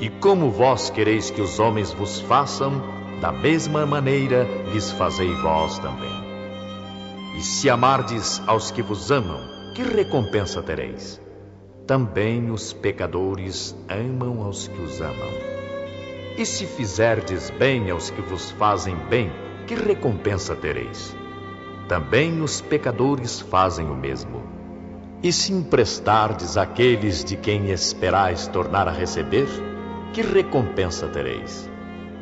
E 0.00 0.08
como 0.08 0.50
vós 0.50 0.90
quereis 0.90 1.30
que 1.30 1.40
os 1.40 1.58
homens 1.58 1.92
vos 1.92 2.20
façam, 2.20 2.82
da 3.20 3.32
mesma 3.32 3.84
maneira 3.84 4.46
lhes 4.72 4.90
fazei 4.92 5.32
vós 5.34 5.78
também. 5.78 6.28
E 7.36 7.40
se 7.40 7.68
amardes 7.68 8.40
aos 8.46 8.70
que 8.70 8.82
vos 8.82 9.10
amam, 9.10 9.40
que 9.74 9.82
recompensa 9.82 10.62
tereis? 10.62 11.20
Também 11.88 12.52
os 12.52 12.72
pecadores 12.72 13.76
amam 13.88 14.44
aos 14.44 14.68
que 14.68 14.80
os 14.80 15.00
amam. 15.00 15.32
E 16.36 16.46
se 16.46 16.66
fizerdes 16.66 17.50
bem 17.50 17.90
aos 17.90 18.10
que 18.10 18.22
vos 18.22 18.52
fazem 18.52 18.94
bem, 19.10 19.32
que 19.66 19.74
recompensa 19.74 20.54
tereis? 20.54 21.16
também 21.88 22.42
os 22.42 22.60
pecadores 22.60 23.40
fazem 23.40 23.90
o 23.90 23.94
mesmo. 23.94 24.42
E 25.22 25.32
se 25.32 25.52
emprestardes 25.52 26.56
àqueles 26.56 27.24
de 27.24 27.34
quem 27.34 27.70
esperais 27.70 28.46
tornar 28.46 28.86
a 28.86 28.92
receber, 28.92 29.48
que 30.12 30.20
recompensa 30.20 31.08
tereis? 31.08 31.68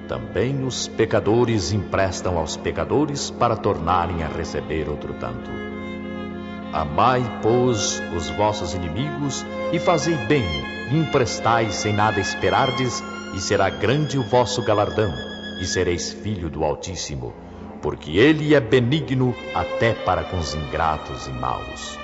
Também 0.08 0.64
os 0.64 0.86
pecadores 0.86 1.72
emprestam 1.72 2.38
aos 2.38 2.56
pecadores 2.56 3.28
para 3.28 3.56
tornarem 3.56 4.22
a 4.22 4.28
receber 4.28 4.88
outro 4.88 5.12
tanto. 5.14 5.65
Amai, 6.76 7.22
pois, 7.42 8.02
os 8.14 8.28
vossos 8.30 8.74
inimigos 8.74 9.44
e 9.72 9.78
fazei 9.78 10.16
bem, 10.26 10.44
emprestai 10.92 11.70
sem 11.70 11.92
nada 11.92 12.20
esperardes, 12.20 13.02
e 13.34 13.40
será 13.40 13.70
grande 13.70 14.18
o 14.18 14.22
vosso 14.22 14.62
galardão, 14.62 15.12
e 15.60 15.66
sereis 15.66 16.12
filho 16.12 16.48
do 16.50 16.64
Altíssimo 16.64 17.34
porque 17.86 18.16
ele 18.16 18.52
é 18.52 18.60
benigno 18.60 19.32
até 19.54 19.92
para 19.92 20.24
com 20.24 20.38
os 20.38 20.54
ingratos 20.54 21.28
e 21.28 21.30
maus. 21.30 21.96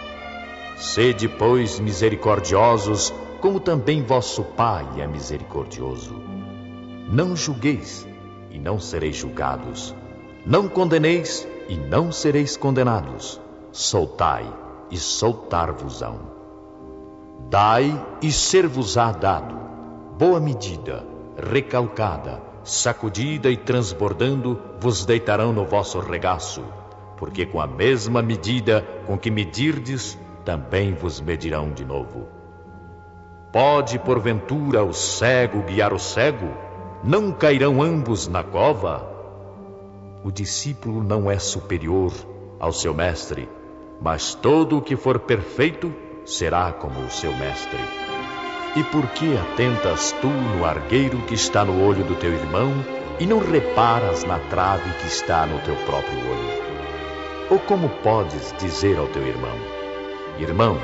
Sede, 0.77 1.29
pois, 1.29 1.81
misericordiosos, 1.81 3.13
como 3.41 3.59
também 3.59 4.01
vosso 4.01 4.45
Pai 4.45 4.87
é 4.99 5.07
misericordioso. 5.09 6.15
Não 7.11 7.35
julgueis, 7.35 8.07
e 8.49 8.61
não 8.61 8.79
sereis 8.79 9.17
julgados. 9.17 9.93
Não 10.47 10.69
condeneis, 10.69 11.49
e 11.69 11.77
não 11.77 12.13
sereis 12.13 12.57
condenados. 12.57 13.41
Soltai, 13.73 14.47
e 14.93 14.99
soltar-vos-ão. 14.99 16.21
Dai, 17.49 18.07
e 18.21 18.31
ser-vos-á 18.31 19.11
dado. 19.11 19.59
Boa 20.19 20.39
medida, 20.39 21.05
recalcada, 21.37 22.43
sacudida 22.63 23.51
e 23.51 23.57
transbordando, 23.57 24.61
vos 24.79 25.07
deitarão 25.07 25.51
no 25.51 25.65
vosso 25.65 25.99
regaço, 25.99 26.63
porque 27.17 27.47
com 27.47 27.59
a 27.59 27.67
mesma 27.67 28.21
medida 28.21 28.87
com 29.07 29.19
que 29.19 29.31
medirdes, 29.31 30.19
também 30.45 30.93
vos 30.93 31.21
medirão 31.21 31.73
de 31.73 31.87
novo. 31.87 32.29
Pode, 33.51 33.99
porventura, 33.99 34.85
o 34.85 34.93
cego 34.93 35.63
guiar 35.63 35.95
o 35.95 35.99
cego? 35.99 36.49
Não 37.03 37.33
cairão 37.33 37.83
ambos 37.83 38.29
na 38.29 38.45
cova? 38.45 39.09
O 40.23 40.31
discípulo 40.31 41.03
não 41.03 41.31
é 41.31 41.39
superior 41.39 42.13
ao 42.61 42.73
seu 42.73 42.95
mestre, 42.95 43.49
mas 44.01 44.35
todo 44.35 44.79
o 44.79 44.83
que 44.83 44.97
for 44.97 45.19
perfeito 45.19 45.93
será 46.25 46.73
como 46.73 47.01
o 47.01 47.11
seu 47.11 47.35
mestre. 47.37 47.79
E 48.75 48.83
por 48.85 49.07
que 49.09 49.37
atentas 49.37 50.13
tu 50.21 50.29
no 50.29 50.65
argueiro 50.65 51.19
que 51.27 51.35
está 51.35 51.65
no 51.65 51.85
olho 51.85 52.05
do 52.05 52.15
teu 52.15 52.33
irmão 52.33 52.73
e 53.21 53.27
não 53.27 53.39
reparas 53.39 54.25
na 54.25 54.39
trave 54.39 54.91
que 55.01 55.07
está 55.07 55.45
no 55.45 55.59
teu 55.61 55.77
próprio 55.85 56.19
olho? 56.19 56.63
Ou 57.51 57.59
como 57.59 57.89
podes 57.89 58.55
dizer 58.59 58.99
ao 58.99 59.09
teu 59.09 59.27
irmão: 59.27 59.57
Irmão, 60.39 60.79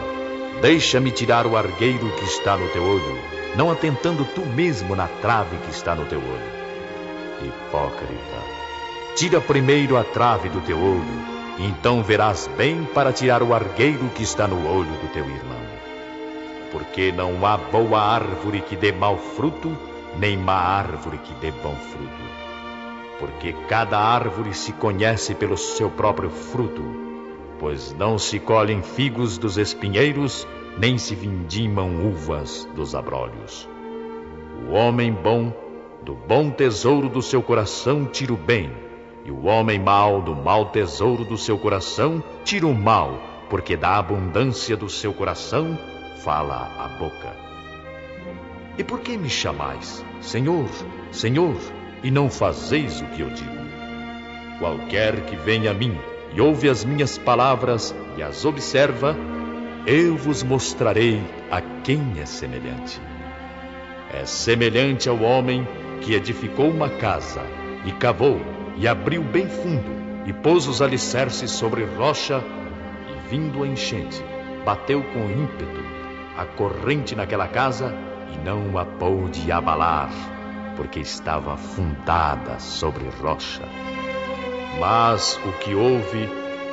deixa-me 0.61 1.11
tirar 1.11 1.47
o 1.47 1.57
argueiro 1.57 2.11
que 2.17 2.25
está 2.25 2.59
no 2.59 2.69
teu 2.69 2.83
olho, 2.83 3.19
não 3.57 3.71
atentando 3.71 4.23
tu 4.35 4.43
mesmo 4.43 4.95
na 4.95 5.09
trave 5.23 5.57
que 5.57 5.71
está 5.71 5.95
no 5.95 6.05
teu 6.05 6.19
olho? 6.19 7.49
Hipócrita, 7.49 8.43
tira 9.17 9.41
primeiro 9.41 9.97
a 9.97 10.05
trave 10.05 10.51
do 10.51 10.61
teu 10.61 10.79
olho, 10.79 11.38
então 11.59 12.03
verás 12.03 12.49
bem 12.57 12.85
para 12.95 13.13
tirar 13.13 13.43
o 13.43 13.53
argueiro 13.53 14.09
que 14.15 14.23
está 14.23 14.47
no 14.47 14.69
olho 14.69 14.93
do 14.93 15.13
teu 15.13 15.25
irmão 15.25 15.79
porque 16.71 17.13
não 17.13 17.45
há 17.45 17.57
boa 17.57 18.01
árvore 18.01 18.61
que 18.61 18.77
dê 18.77 18.93
mau 18.93 19.17
fruto, 19.17 19.77
nem 20.19 20.37
má 20.37 20.55
árvore 20.55 21.19
que 21.19 21.33
dê 21.35 21.51
bom 21.51 21.75
fruto. 21.75 22.39
Porque 23.19 23.53
cada 23.69 23.99
árvore 23.99 24.55
se 24.55 24.73
conhece 24.73 25.35
pelo 25.35 25.57
seu 25.57 25.91
próprio 25.91 26.31
fruto, 26.31 26.83
pois 27.59 27.93
não 27.93 28.19
se 28.19 28.39
colhem 28.39 28.83
figos 28.83 29.39
dos 29.39 29.59
espinheiros, 29.59 30.47
nem 30.79 30.99
se 30.99 31.15
vindimam 31.15 32.07
uvas 32.07 32.69
dos 32.75 32.95
abrolhos. 32.95 33.69
O 34.69 34.73
homem 34.73 35.13
bom, 35.13 35.53
do 36.03 36.15
bom 36.15 36.51
tesouro 36.51 37.09
do 37.09 37.23
seu 37.23 37.43
coração, 37.43 38.05
tira 38.05 38.33
o 38.33 38.37
bem, 38.37 38.71
e 39.29 39.31
o 39.31 39.45
homem 39.45 39.79
mau, 39.79 40.23
do 40.23 40.35
mau 40.35 40.71
tesouro 40.71 41.23
do 41.23 41.37
seu 41.37 41.59
coração, 41.59 42.25
tira 42.45 42.67
o 42.67 42.75
mal, 42.75 43.21
porque 43.51 43.77
da 43.77 43.99
abundância 43.99 44.75
do 44.75 44.89
seu 44.89 45.13
coração 45.13 45.79
fala 46.25 46.73
a 46.79 46.89
boca. 46.99 47.37
E 48.79 48.83
por 48.83 49.01
que 49.01 49.19
me 49.19 49.29
chamais, 49.29 50.03
Senhor, 50.23 50.67
Senhor, 51.13 51.55
e 52.03 52.11
não 52.11 52.31
fazeis 52.31 53.03
o 53.03 53.05
que 53.09 53.21
eu 53.21 53.29
digo? 53.29 53.69
Qualquer 54.59 55.27
que 55.27 55.37
venha 55.37 55.73
a 55.73 55.75
mim 55.75 55.95
e 56.35 56.41
ouve 56.41 56.71
as 56.71 56.83
minhas 56.83 57.19
palavras 57.19 57.95
e 58.17 58.23
as 58.23 58.47
observa, 58.47 59.15
eu 59.87 60.17
vos 60.17 60.43
mostrarei 60.43 61.21
a 61.51 61.61
quem 61.61 62.15
é 62.19 62.25
semelhante. 62.25 62.99
É 64.11 64.25
semelhante 64.25 65.07
ao 65.07 65.21
homem 65.21 65.69
que 66.01 66.15
edificou 66.15 66.71
uma 66.71 66.89
casa 66.89 67.43
e 67.85 67.93
cavou 67.93 68.41
e 68.79 68.87
abriu 68.87 69.23
bem 69.23 69.49
fundo 69.49 69.91
e 70.25 70.33
pôs 70.33 70.67
os 70.67 70.81
alicerces 70.81 71.51
sobre 71.51 71.85
rocha 71.85 72.43
e 73.09 73.29
vindo 73.29 73.63
a 73.63 73.67
enchente, 73.67 74.23
bateu 74.65 75.03
com 75.03 75.31
ímpeto 75.31 75.89
a 76.37 76.45
corrente 76.45 77.17
naquela 77.17 77.49
casa 77.49 77.93
e 78.33 78.39
não 78.45 78.79
a 78.79 78.85
pôde 78.85 79.51
abalar, 79.51 80.11
porque 80.77 81.01
estava 81.01 81.57
fundada 81.57 82.61
sobre 82.61 83.09
rocha. 83.21 83.63
Mas 84.79 85.41
o 85.45 85.53
que 85.59 85.75
ouve 85.75 86.29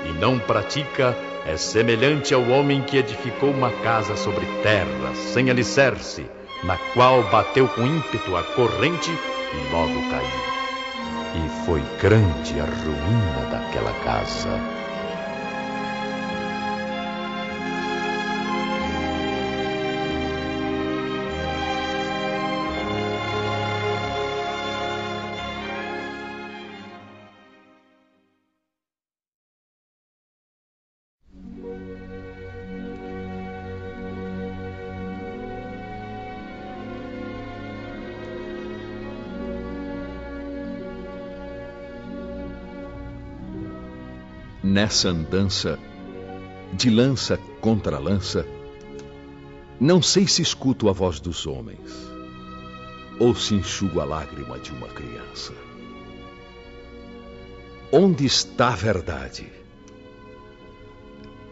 e 0.05 0.13
não 0.19 0.37
pratica 0.37 1.17
é 1.47 1.57
semelhante 1.57 2.33
ao 2.33 2.43
homem 2.49 2.83
que 2.83 2.97
edificou 2.97 3.49
uma 3.49 3.71
casa 3.71 4.15
sobre 4.15 4.45
terra, 4.61 5.15
sem 5.15 5.49
alicerce, 5.49 6.29
na 6.63 6.77
qual 6.93 7.23
bateu 7.23 7.67
com 7.67 7.81
ímpeto 7.81 8.35
a 8.35 8.43
corrente 8.43 9.11
e 9.11 9.73
logo 9.73 10.09
caiu. 10.11 10.64
E 11.35 11.49
foi 11.65 11.81
grande 11.99 12.61
a 12.61 12.65
ruína 12.65 13.45
daquela 13.51 13.91
casa. 14.05 14.74
Nessa 44.85 45.09
andança, 45.09 45.79
de 46.71 46.91
lança 46.91 47.39
contra 47.59 47.97
lança, 47.97 48.45
não 49.79 49.99
sei 49.99 50.27
se 50.27 50.43
escuto 50.43 50.87
a 50.87 50.91
voz 50.91 51.19
dos 51.19 51.47
homens, 51.47 52.07
ou 53.19 53.33
se 53.33 53.55
enxugo 53.55 53.99
a 53.99 54.05
lágrima 54.05 54.59
de 54.59 54.69
uma 54.71 54.87
criança. 54.89 55.53
Onde 57.91 58.27
está 58.27 58.73
a 58.73 58.75
verdade? 58.75 59.51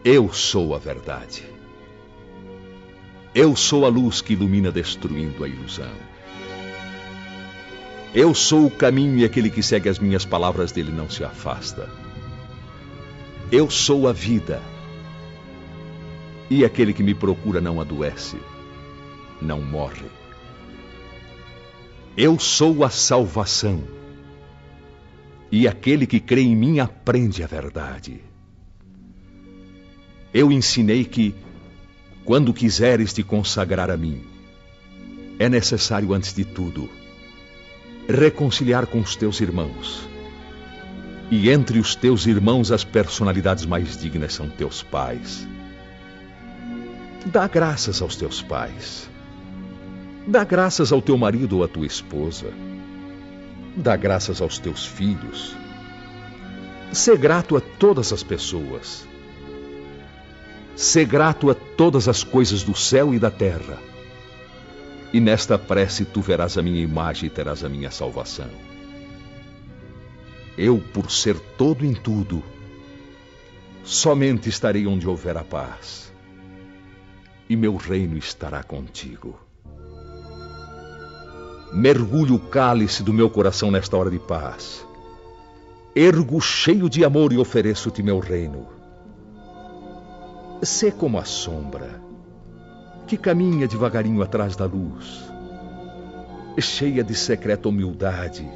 Eu 0.04 0.32
sou 0.32 0.72
a 0.72 0.78
verdade. 0.78 1.42
Eu 3.34 3.56
sou 3.56 3.84
a 3.84 3.88
luz 3.88 4.20
que 4.20 4.34
ilumina 4.34 4.70
destruindo 4.70 5.42
a 5.42 5.48
ilusão. 5.48 5.90
Eu 8.14 8.32
sou 8.32 8.66
o 8.66 8.70
caminho 8.70 9.18
e 9.18 9.24
aquele 9.24 9.50
que 9.50 9.60
segue 9.60 9.88
as 9.88 9.98
minhas 9.98 10.24
palavras 10.24 10.70
dele 10.70 10.92
não 10.92 11.10
se 11.10 11.24
afasta. 11.24 12.03
Eu 13.52 13.70
sou 13.70 14.08
a 14.08 14.12
vida. 14.12 14.62
E 16.50 16.64
aquele 16.64 16.92
que 16.92 17.02
me 17.02 17.14
procura 17.14 17.60
não 17.60 17.80
adoece, 17.80 18.38
não 19.40 19.60
morre. 19.60 20.06
Eu 22.16 22.38
sou 22.38 22.84
a 22.84 22.90
salvação. 22.90 23.84
E 25.52 25.68
aquele 25.68 26.06
que 26.06 26.18
crê 26.18 26.40
em 26.40 26.56
mim 26.56 26.80
aprende 26.80 27.42
a 27.42 27.46
verdade. 27.46 28.20
Eu 30.32 30.50
ensinei 30.50 31.04
que, 31.04 31.34
quando 32.24 32.52
quiseres 32.52 33.12
te 33.12 33.22
consagrar 33.22 33.90
a 33.90 33.96
mim, 33.96 34.22
é 35.38 35.48
necessário, 35.48 36.12
antes 36.12 36.34
de 36.34 36.44
tudo, 36.44 36.88
reconciliar 38.08 38.86
com 38.86 39.00
os 39.00 39.14
teus 39.14 39.40
irmãos 39.40 40.13
e 41.34 41.50
entre 41.50 41.80
os 41.80 41.96
teus 41.96 42.26
irmãos, 42.26 42.70
as 42.70 42.84
personalidades 42.84 43.66
mais 43.66 43.98
dignas 43.98 44.34
são 44.34 44.48
teus 44.48 44.84
pais. 44.84 45.44
Dá 47.26 47.48
graças 47.48 48.00
aos 48.00 48.14
teus 48.14 48.40
pais. 48.40 49.10
Dá 50.28 50.44
graças 50.44 50.92
ao 50.92 51.02
teu 51.02 51.18
marido 51.18 51.56
ou 51.56 51.64
à 51.64 51.68
tua 51.68 51.86
esposa. 51.86 52.52
Dá 53.74 53.96
graças 53.96 54.40
aos 54.40 54.60
teus 54.60 54.86
filhos. 54.86 55.56
Sê 56.92 57.16
grato 57.16 57.56
a 57.56 57.60
todas 57.60 58.12
as 58.12 58.22
pessoas. 58.22 59.04
Sê 60.76 61.04
grato 61.04 61.50
a 61.50 61.54
todas 61.54 62.06
as 62.06 62.22
coisas 62.22 62.62
do 62.62 62.76
céu 62.76 63.12
e 63.12 63.18
da 63.18 63.30
terra. 63.30 63.78
E 65.12 65.18
nesta 65.18 65.58
prece 65.58 66.04
tu 66.04 66.20
verás 66.20 66.56
a 66.56 66.62
minha 66.62 66.80
imagem 66.80 67.26
e 67.26 67.30
terás 67.30 67.64
a 67.64 67.68
minha 67.68 67.90
salvação. 67.90 68.73
Eu, 70.56 70.78
por 70.78 71.10
ser 71.10 71.38
todo 71.58 71.84
em 71.84 71.92
tudo, 71.92 72.42
somente 73.82 74.48
estarei 74.48 74.86
onde 74.86 75.08
houver 75.08 75.36
a 75.36 75.42
paz, 75.42 76.12
e 77.48 77.56
meu 77.56 77.74
reino 77.76 78.16
estará 78.16 78.62
contigo. 78.62 79.38
Mergulho 81.72 82.36
o 82.36 82.38
cálice 82.38 83.02
do 83.02 83.12
meu 83.12 83.28
coração 83.28 83.68
nesta 83.68 83.96
hora 83.96 84.10
de 84.10 84.20
paz. 84.20 84.86
Ergo 85.94 86.40
cheio 86.40 86.88
de 86.88 87.04
amor 87.04 87.32
e 87.32 87.38
ofereço-te 87.38 88.00
meu 88.00 88.20
reino. 88.20 88.68
Sê 90.62 90.92
como 90.92 91.18
a 91.18 91.24
sombra 91.24 92.00
que 93.08 93.16
caminha 93.16 93.66
devagarinho 93.66 94.22
atrás 94.22 94.54
da 94.54 94.66
luz, 94.66 95.24
cheia 96.60 97.02
de 97.02 97.14
secreta 97.14 97.68
humildade 97.68 98.48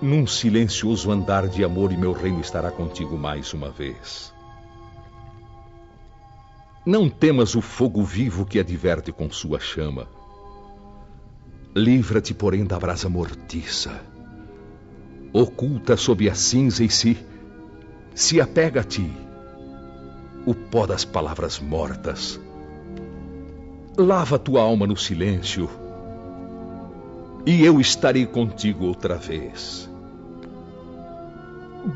num 0.00 0.26
silencioso 0.26 1.10
andar 1.10 1.48
de 1.48 1.64
amor, 1.64 1.92
e 1.92 1.96
meu 1.96 2.12
reino 2.12 2.40
estará 2.40 2.70
contigo 2.70 3.16
mais 3.18 3.52
uma 3.52 3.70
vez. 3.70 4.32
Não 6.86 7.08
temas 7.08 7.54
o 7.54 7.60
fogo 7.60 8.02
vivo 8.02 8.46
que 8.46 8.58
adverte 8.58 9.12
com 9.12 9.30
sua 9.30 9.58
chama. 9.60 10.08
Livra-te, 11.74 12.32
porém, 12.32 12.64
da 12.64 12.78
brasa 12.78 13.08
mortiça. 13.08 14.00
Oculta 15.32 15.96
sob 15.96 16.28
a 16.30 16.34
cinza 16.34 16.82
e 16.82 16.88
se, 16.88 17.18
se 18.14 18.40
apega 18.40 18.80
a 18.80 18.84
ti, 18.84 19.12
o 20.46 20.54
pó 20.54 20.86
das 20.86 21.04
palavras 21.04 21.58
mortas. 21.58 22.40
Lava 23.98 24.38
tua 24.38 24.62
alma 24.62 24.86
no 24.86 24.96
silêncio 24.96 25.68
e 27.44 27.64
eu 27.64 27.80
estarei 27.80 28.26
contigo 28.26 28.86
outra 28.86 29.16
vez. 29.16 29.87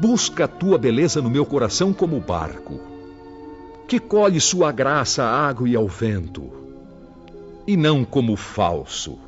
Busca 0.01 0.47
a 0.47 0.49
tua 0.49 0.79
beleza 0.79 1.21
no 1.21 1.29
meu 1.29 1.45
coração 1.45 1.93
como 1.93 2.19
barco, 2.19 2.81
que 3.87 4.01
colhe 4.01 4.41
sua 4.41 4.73
graça 4.73 5.23
à 5.23 5.47
água 5.47 5.69
e 5.69 5.77
ao 5.77 5.87
vento, 5.87 6.51
e 7.67 7.77
não 7.77 8.03
como 8.03 8.35
falso, 8.35 9.19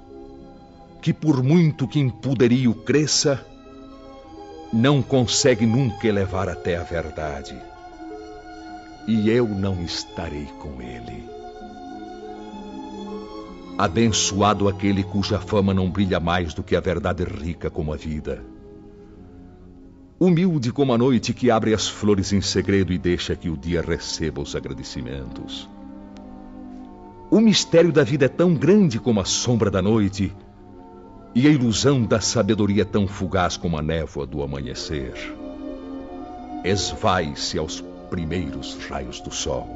que 1.02 1.12
por 1.12 1.42
muito 1.42 1.86
que 1.86 2.00
impuderio 2.00 2.72
cresça, 2.72 3.46
não 4.72 5.02
consegue 5.02 5.66
nunca 5.66 6.08
elevar 6.08 6.48
até 6.48 6.78
a 6.78 6.82
verdade. 6.82 7.54
E 9.06 9.28
eu 9.28 9.46
não 9.46 9.82
estarei 9.82 10.46
com 10.58 10.80
ele. 10.80 11.28
Abençoado 13.76 14.66
aquele 14.66 15.04
cuja 15.04 15.38
fama 15.38 15.74
não 15.74 15.90
brilha 15.90 16.18
mais 16.18 16.54
do 16.54 16.62
que 16.62 16.74
a 16.74 16.80
verdade 16.80 17.22
rica 17.22 17.68
como 17.68 17.92
a 17.92 17.96
vida. 17.96 18.53
Humilde 20.24 20.72
como 20.72 20.94
a 20.94 20.96
noite 20.96 21.34
que 21.34 21.50
abre 21.50 21.74
as 21.74 21.86
flores 21.86 22.32
em 22.32 22.40
segredo 22.40 22.94
e 22.94 22.98
deixa 22.98 23.36
que 23.36 23.50
o 23.50 23.56
dia 23.58 23.82
receba 23.82 24.40
os 24.40 24.56
agradecimentos. 24.56 25.68
O 27.30 27.40
mistério 27.40 27.92
da 27.92 28.02
vida 28.02 28.24
é 28.24 28.28
tão 28.28 28.54
grande 28.54 28.98
como 28.98 29.20
a 29.20 29.26
sombra 29.26 29.70
da 29.70 29.82
noite, 29.82 30.34
e 31.34 31.46
a 31.46 31.50
ilusão 31.50 32.04
da 32.04 32.22
sabedoria 32.22 32.80
é 32.80 32.84
tão 32.86 33.06
fugaz 33.06 33.58
como 33.58 33.76
a 33.76 33.82
névoa 33.82 34.26
do 34.26 34.42
amanhecer. 34.42 35.12
Esvai-se 36.64 37.58
aos 37.58 37.84
primeiros 38.08 38.78
raios 38.88 39.20
do 39.20 39.30
sol. 39.30 39.68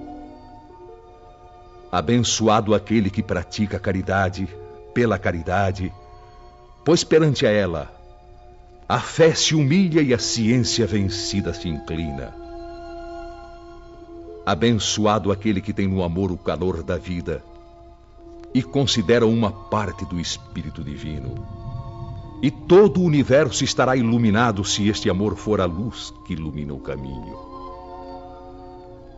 Abençoado 1.92 2.74
aquele 2.74 3.10
que 3.10 3.22
pratica 3.22 3.76
a 3.76 3.80
caridade 3.80 4.48
pela 4.94 5.18
caridade, 5.18 5.92
pois 6.86 7.04
perante 7.04 7.46
a 7.46 7.50
ela 7.50 7.97
a 8.88 8.98
fé 8.98 9.34
se 9.34 9.54
humilha 9.54 10.00
e 10.00 10.14
a 10.14 10.18
ciência 10.18 10.86
vencida 10.86 11.52
se 11.52 11.68
inclina. 11.68 12.34
Abençoado 14.46 15.30
aquele 15.30 15.60
que 15.60 15.74
tem 15.74 15.86
no 15.86 16.02
amor 16.02 16.32
o 16.32 16.38
calor 16.38 16.82
da 16.82 16.96
vida 16.96 17.44
e 18.54 18.62
considera 18.62 19.26
uma 19.26 19.52
parte 19.52 20.06
do 20.06 20.18
Espírito 20.18 20.82
Divino. 20.82 21.46
E 22.40 22.50
todo 22.50 23.00
o 23.00 23.04
universo 23.04 23.62
estará 23.62 23.94
iluminado 23.94 24.64
se 24.64 24.88
este 24.88 25.10
amor 25.10 25.36
for 25.36 25.60
a 25.60 25.66
luz 25.66 26.10
que 26.26 26.32
ilumina 26.32 26.72
o 26.72 26.80
caminho. 26.80 27.36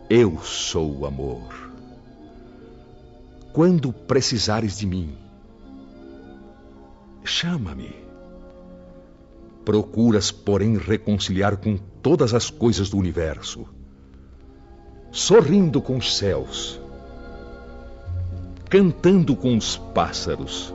Eu 0.09 0.37
sou 0.43 0.99
o 0.99 1.05
amor 1.05 1.71
quando 3.53 3.93
precisares 3.93 4.77
de 4.77 4.87
mim. 4.87 5.15
Chama-me. 7.23 8.00
Procuras, 9.63 10.31
porém, 10.31 10.77
reconciliar 10.77 11.57
com 11.57 11.77
todas 12.01 12.33
as 12.33 12.49
coisas 12.49 12.89
do 12.89 12.97
universo, 12.97 13.65
sorrindo 15.11 15.81
com 15.81 15.97
os 15.97 16.17
céus, 16.17 16.79
cantando 18.69 19.35
com 19.35 19.55
os 19.55 19.77
pássaros, 19.77 20.73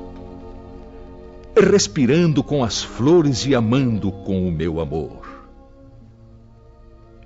respirando 1.57 2.45
com 2.45 2.63
as 2.63 2.83
flores 2.83 3.45
e 3.47 3.55
amando 3.55 4.13
com 4.13 4.47
o 4.47 4.53
meu 4.53 4.81
amor. 4.81 5.27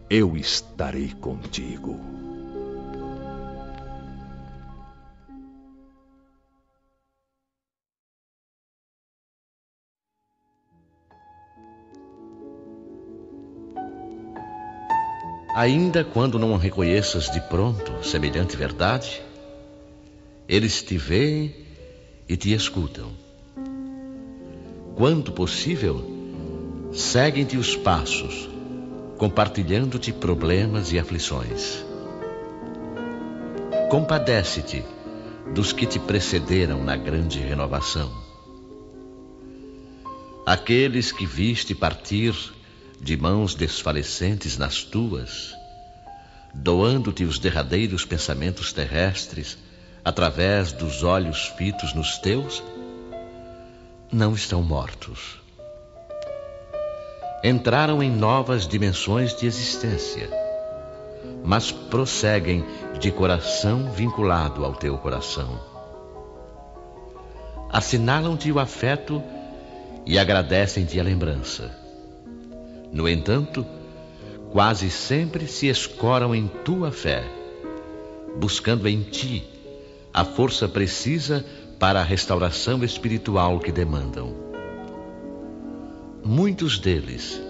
Eu 0.08 0.36
estarei 0.36 1.12
contigo. 1.20 2.19
Ainda 15.54 16.04
quando 16.04 16.38
não 16.38 16.56
reconheças 16.56 17.28
de 17.28 17.40
pronto 17.40 18.04
semelhante 18.04 18.56
verdade, 18.56 19.20
eles 20.48 20.80
te 20.80 20.96
veem 20.96 21.54
e 22.28 22.36
te 22.36 22.52
escutam. 22.52 23.10
Quando 24.94 25.32
possível, 25.32 26.08
seguem-te 26.92 27.56
os 27.56 27.74
passos, 27.74 28.48
compartilhando-te 29.18 30.12
problemas 30.12 30.92
e 30.92 30.98
aflições. 31.00 31.84
Compadece-te 33.90 34.84
dos 35.52 35.72
que 35.72 35.84
te 35.84 35.98
precederam 35.98 36.84
na 36.84 36.96
grande 36.96 37.40
renovação. 37.40 38.08
Aqueles 40.46 41.10
que 41.10 41.26
viste 41.26 41.74
partir 41.74 42.34
de 43.00 43.16
mãos 43.16 43.54
desfalecentes 43.54 44.58
nas 44.58 44.84
tuas, 44.84 45.56
doando-te 46.52 47.24
os 47.24 47.38
derradeiros 47.38 48.04
pensamentos 48.04 48.74
terrestres 48.74 49.56
através 50.04 50.70
dos 50.72 51.02
olhos 51.02 51.46
fitos 51.56 51.94
nos 51.94 52.18
teus, 52.18 52.62
não 54.12 54.34
estão 54.34 54.62
mortos. 54.62 55.40
Entraram 57.42 58.02
em 58.02 58.10
novas 58.10 58.68
dimensões 58.68 59.34
de 59.34 59.46
existência, 59.46 60.28
mas 61.42 61.72
prosseguem 61.72 62.62
de 62.98 63.10
coração 63.10 63.90
vinculado 63.92 64.62
ao 64.62 64.74
teu 64.74 64.98
coração. 64.98 65.58
Assinalam-te 67.70 68.52
o 68.52 68.58
afeto 68.58 69.22
e 70.04 70.18
agradecem-te 70.18 71.00
a 71.00 71.02
lembrança 71.02 71.80
no 72.92 73.08
entanto, 73.08 73.64
quase 74.50 74.90
sempre 74.90 75.46
se 75.46 75.68
escoram 75.68 76.34
em 76.34 76.48
tua 76.48 76.90
fé, 76.90 77.24
buscando 78.36 78.88
em 78.88 79.02
ti 79.02 79.44
a 80.12 80.24
força 80.24 80.68
precisa 80.68 81.44
para 81.78 82.00
a 82.00 82.04
restauração 82.04 82.82
espiritual 82.82 83.60
que 83.60 83.70
demandam. 83.70 84.34
Muitos 86.24 86.78
deles, 86.78 87.40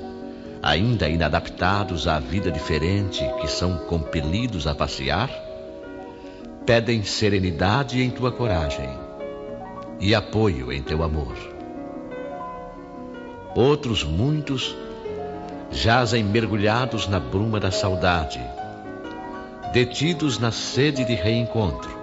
ainda 0.63 1.09
inadaptados 1.09 2.07
à 2.07 2.21
vida 2.21 2.53
diferente 2.53 3.25
que 3.41 3.49
são 3.49 3.79
compelidos 3.79 4.67
a 4.67 4.75
passear, 4.75 5.31
pedem 6.67 7.03
serenidade 7.03 8.03
em 8.03 8.11
tua 8.11 8.31
coragem 8.31 8.89
e 9.99 10.15
apoio 10.15 10.71
em 10.71 10.83
teu 10.83 11.03
amor. 11.03 11.35
Outros 13.57 14.05
muitos 14.05 14.77
jazem 15.71 16.25
mergulhados 16.25 17.07
na 17.07 17.21
bruma 17.21 17.61
da 17.61 17.71
saudade, 17.71 18.41
detidos 19.73 20.39
na 20.39 20.51
sede 20.51 21.05
de 21.05 21.15
reencontro, 21.15 21.97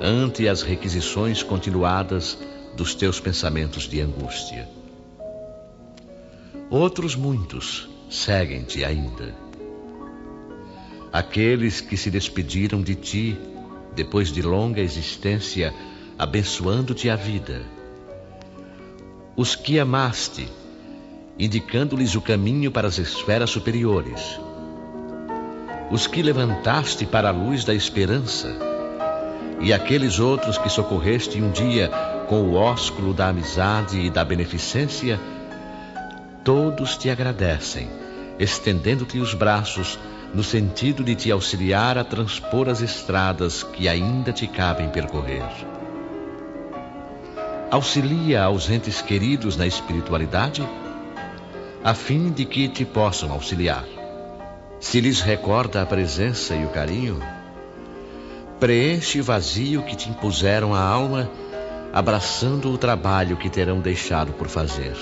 ante 0.00 0.48
as 0.48 0.62
requisições 0.62 1.42
continuadas 1.42 2.38
dos 2.74 2.94
teus 2.94 3.20
pensamentos 3.20 3.88
de 3.88 4.00
angústia. 4.00 4.68
Outros 6.70 7.16
muitos 7.16 7.88
seguem-te 8.10 8.84
ainda. 8.84 9.34
Aqueles 11.12 11.80
que 11.80 11.96
se 11.96 12.10
despediram 12.10 12.82
de 12.82 12.94
ti 12.94 13.38
depois 13.94 14.30
de 14.30 14.42
longa 14.42 14.80
existência, 14.80 15.74
abençoando-te 16.18 17.10
a 17.10 17.16
vida. 17.16 17.62
Os 19.36 19.56
que 19.56 19.78
amaste 19.78 20.48
indicando-lhes 21.38 22.14
o 22.16 22.20
caminho 22.20 22.70
para 22.70 22.88
as 22.88 22.98
esferas 22.98 23.50
superiores. 23.50 24.40
Os 25.90 26.06
que 26.06 26.20
levantaste 26.20 27.06
para 27.06 27.28
a 27.28 27.32
luz 27.32 27.64
da 27.64 27.72
esperança, 27.72 28.54
e 29.60 29.72
aqueles 29.72 30.18
outros 30.18 30.58
que 30.58 30.68
socorreste 30.68 31.40
um 31.40 31.50
dia 31.50 31.90
com 32.28 32.42
o 32.42 32.54
ósculo 32.54 33.14
da 33.14 33.28
amizade 33.28 34.00
e 34.00 34.10
da 34.10 34.24
beneficência, 34.24 35.18
todos 36.44 36.96
te 36.96 37.08
agradecem, 37.08 37.88
estendendo-te 38.38 39.18
os 39.18 39.32
braços 39.32 39.98
no 40.34 40.44
sentido 40.44 41.02
de 41.02 41.14
te 41.14 41.30
auxiliar 41.30 41.96
a 41.96 42.04
transpor 42.04 42.68
as 42.68 42.82
estradas 42.82 43.62
que 43.62 43.88
ainda 43.88 44.32
te 44.32 44.46
cabem 44.46 44.88
percorrer. 44.90 45.42
Auxilia 47.70 48.44
aos 48.44 48.68
entes 48.70 49.00
queridos 49.00 49.56
na 49.56 49.66
espiritualidade 49.66 50.66
a 51.82 51.94
fim 51.94 52.30
de 52.30 52.44
que 52.44 52.68
te 52.68 52.84
possam 52.84 53.30
auxiliar. 53.30 53.84
Se 54.80 55.00
lhes 55.00 55.20
recorda 55.20 55.82
a 55.82 55.86
presença 55.86 56.54
e 56.54 56.64
o 56.64 56.68
carinho, 56.68 57.20
preenche 58.58 59.20
o 59.20 59.24
vazio 59.24 59.82
que 59.82 59.96
te 59.96 60.08
impuseram 60.08 60.74
a 60.74 60.80
alma, 60.80 61.30
abraçando 61.92 62.72
o 62.72 62.78
trabalho 62.78 63.36
que 63.36 63.48
terão 63.48 63.80
deixado 63.80 64.32
por 64.32 64.48
fazer. 64.48 64.96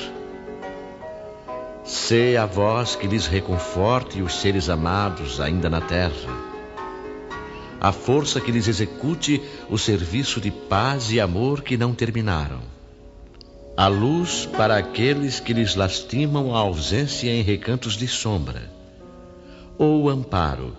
Sê 1.83 2.37
a 2.37 2.47
voz 2.47 2.97
que 2.97 3.07
lhes 3.07 3.27
reconforte 3.27 4.21
os 4.21 4.35
seres 4.35 4.69
amados 4.69 5.41
ainda 5.41 5.71
na 5.71 5.81
terra, 5.81 6.47
a 7.81 7.93
força 7.93 8.41
que 8.41 8.51
lhes 8.51 8.69
execute 8.69 9.43
o 9.71 9.79
serviço 9.79 10.41
de 10.41 10.51
paz 10.51 11.11
e 11.11 11.21
amor 11.21 11.63
que 11.63 11.77
não 11.77 11.95
terminaram 11.95 12.76
a 13.77 13.89
luz 13.89 14.47
para 14.47 14.79
aqueles 14.79 15.39
que 15.39 15.53
lhes 15.53 15.75
lastimam 15.75 16.55
a 16.55 16.61
ausência 16.61 17.31
em 17.31 17.43
recantos 17.43 17.95
de 17.95 18.09
sombra, 18.09 18.71
ou 19.77 20.09
amparo 20.09 20.75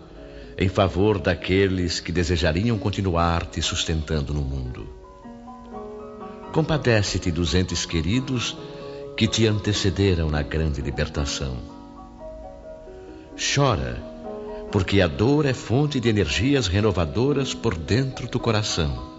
em 0.58 0.68
favor 0.68 1.20
daqueles 1.20 2.00
que 2.00 2.12
desejariam 2.12 2.76
continuar 2.80 3.46
te 3.46 3.62
sustentando 3.62 4.34
no 4.34 4.42
mundo. 4.42 4.90
Compadece-te 6.52 7.30
dos 7.30 7.54
entes 7.54 7.86
queridos 7.86 8.58
que 9.16 9.28
te 9.28 9.46
antecederam 9.46 10.32
na 10.32 10.42
grande 10.42 10.82
libertação. 10.82 11.58
Chora, 13.38 14.02
porque 14.72 15.02
a 15.02 15.08
dor 15.08 15.46
é 15.46 15.54
fonte 15.54 16.00
de 16.00 16.10
energias 16.10 16.66
renovadoras 16.66 17.54
por 17.54 17.78
dentro 17.78 18.28
do 18.28 18.40
coração 18.40 19.17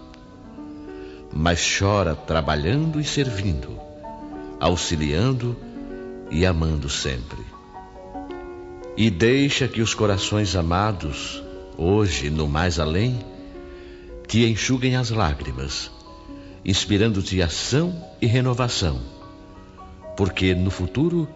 mas 1.31 1.59
chora 1.77 2.15
trabalhando 2.15 2.99
e 2.99 3.03
servindo, 3.03 3.79
auxiliando 4.59 5.55
e 6.31 6.45
amando 6.45 6.89
sempre. 6.89 7.43
E 8.97 9.09
deixa 9.09 9.67
que 9.67 9.81
os 9.81 9.93
corações 9.93 10.55
amados, 10.55 11.41
hoje 11.77 12.29
no 12.29 12.47
mais 12.47 12.79
além, 12.79 13.19
te 14.27 14.45
enxuguem 14.45 14.95
as 14.95 15.09
lágrimas, 15.09 15.89
inspirando-te 16.65 17.41
ação 17.41 18.05
e 18.21 18.27
renovação, 18.27 18.99
porque 20.17 20.53
no 20.53 20.69
futuro 20.69 21.27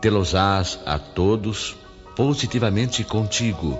te-los-ás 0.00 0.78
a 0.86 0.98
todos 0.98 1.76
positivamente 2.16 3.04
contigo 3.04 3.78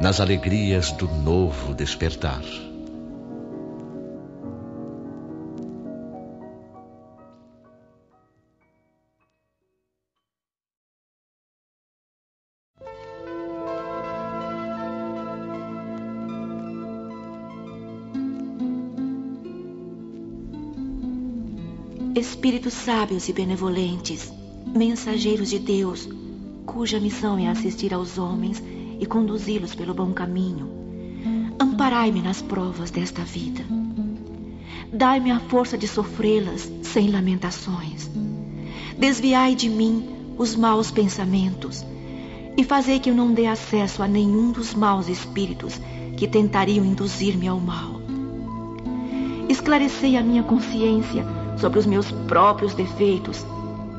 nas 0.00 0.20
alegrias 0.20 0.92
do 0.92 1.06
novo 1.08 1.74
despertar. 1.74 2.42
Espíritos 22.14 22.74
sábios 22.74 23.26
e 23.30 23.32
benevolentes, 23.32 24.30
mensageiros 24.66 25.48
de 25.48 25.58
Deus, 25.58 26.06
cuja 26.66 27.00
missão 27.00 27.38
é 27.38 27.48
assistir 27.48 27.94
aos 27.94 28.18
homens 28.18 28.62
e 29.00 29.06
conduzi-los 29.06 29.74
pelo 29.74 29.94
bom 29.94 30.12
caminho. 30.12 30.68
Amparai-me 31.58 32.20
nas 32.20 32.42
provas 32.42 32.90
desta 32.90 33.24
vida. 33.24 33.64
Dai-me 34.92 35.30
a 35.30 35.40
força 35.40 35.78
de 35.78 35.88
sofrê-las 35.88 36.70
sem 36.82 37.10
lamentações. 37.10 38.10
Desviai 38.98 39.54
de 39.54 39.70
mim 39.70 40.06
os 40.36 40.54
maus 40.54 40.90
pensamentos 40.90 41.82
e 42.58 42.62
fazei 42.62 43.00
que 43.00 43.08
eu 43.08 43.14
não 43.14 43.32
dê 43.32 43.46
acesso 43.46 44.02
a 44.02 44.06
nenhum 44.06 44.52
dos 44.52 44.74
maus 44.74 45.08
espíritos 45.08 45.80
que 46.18 46.28
tentariam 46.28 46.84
induzir-me 46.84 47.48
ao 47.48 47.58
mal. 47.58 48.02
Esclarecei 49.48 50.18
a 50.18 50.22
minha 50.22 50.42
consciência 50.42 51.41
sobre 51.62 51.78
os 51.78 51.86
meus 51.86 52.10
próprios 52.10 52.74
defeitos 52.74 53.46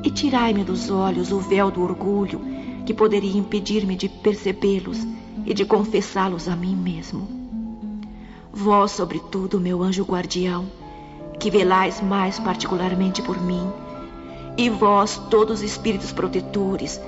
e 0.04 0.12
tirai-me 0.12 0.66
dos 0.66 0.90
olhos 0.92 1.32
o 1.32 1.40
véu 1.40 1.72
do 1.72 1.82
orgulho 1.82 2.42
que 2.86 2.94
poderia 2.94 3.40
impedir-me 3.40 3.96
de 3.96 4.10
percebê-los 4.10 5.08
e 5.46 5.54
de 5.54 5.64
confessá-los 5.64 6.50
a 6.50 6.58
mim 6.58 6.76
mesmo. 6.76 7.26
Vós, 8.52 8.92
sobretudo, 8.92 9.62
meu 9.62 9.82
anjo 9.82 10.04
guardião, 10.04 10.66
que 11.40 11.50
velais 11.50 12.02
mais 12.02 12.38
particularmente 12.38 13.22
por 13.22 13.42
mim, 13.42 13.66
e 14.58 14.70
vós, 14.70 15.16
todos 15.30 15.60
os 15.60 15.64
espíritos 15.64 16.12
protetores, 16.12 17.00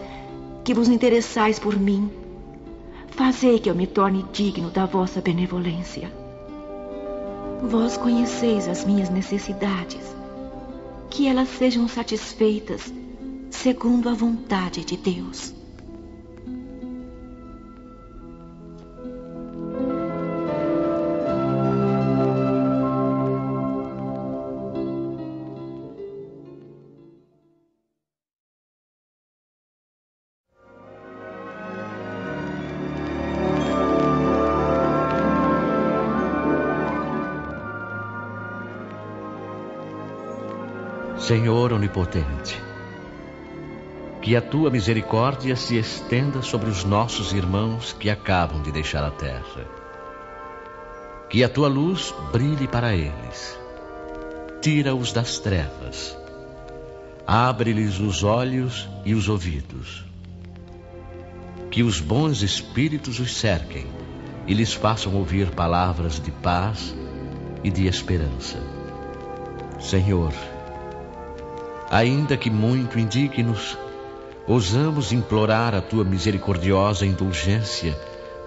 que 0.64 0.74
vos 0.74 0.88
interessais 0.88 1.60
por 1.60 1.78
mim, 1.78 2.10
fazei 3.10 3.60
que 3.60 3.70
eu 3.70 3.76
me 3.76 3.88
torne 3.88 4.26
digno 4.32 4.70
da 4.70 4.86
vossa 4.86 5.20
benevolência. 5.20 6.10
Vós 7.62 7.98
conheceis 7.98 8.70
as 8.70 8.86
minhas 8.86 9.10
necessidades, 9.10 10.15
que 11.10 11.28
elas 11.28 11.50
sejam 11.50 11.88
satisfeitas 11.88 12.94
segundo 13.50 14.10
a 14.10 14.14
vontade 14.14 14.84
de 14.84 14.98
Deus. 14.98 15.54
Senhor 41.26 41.74
onipotente, 41.74 42.62
que 44.22 44.36
a 44.36 44.42
tua 44.42 44.70
misericórdia 44.70 45.56
se 45.56 45.76
estenda 45.76 46.44
sobre 46.44 46.70
os 46.70 46.84
nossos 46.84 47.34
irmãos 47.34 47.94
que 47.94 48.12
acabam 48.12 48.62
de 48.62 48.72
deixar 48.72 49.04
a 49.04 49.10
terra. 49.10 49.66
Que 51.28 51.44
a 51.44 51.50
tua 51.50 51.68
luz 51.68 52.14
brilhe 52.32 52.68
para 52.68 52.94
eles. 52.94 53.60
Tira-os 54.62 55.12
das 55.12 55.40
trevas. 55.40 56.16
Abre-lhes 57.26 58.00
os 58.00 58.24
olhos 58.24 58.88
e 59.04 59.16
os 59.16 59.28
ouvidos. 59.28 60.06
Que 61.72 61.82
os 61.82 62.00
bons 62.00 62.44
espíritos 62.44 63.20
os 63.20 63.36
cerquem 63.36 63.88
e 64.46 64.54
lhes 64.54 64.76
façam 64.76 65.16
ouvir 65.16 65.50
palavras 65.50 66.20
de 66.20 66.30
paz 66.30 66.96
e 67.64 67.72
de 67.72 67.88
esperança. 67.88 68.60
Senhor, 69.80 70.32
ainda 71.90 72.36
que 72.36 72.50
muito 72.50 73.00
indignos, 73.00 73.78
ousamos 74.48 75.12
implorar 75.12 75.74
a 75.76 75.82
tua 75.82 76.04
misericordiosa 76.04 77.06
indulgência 77.06 77.98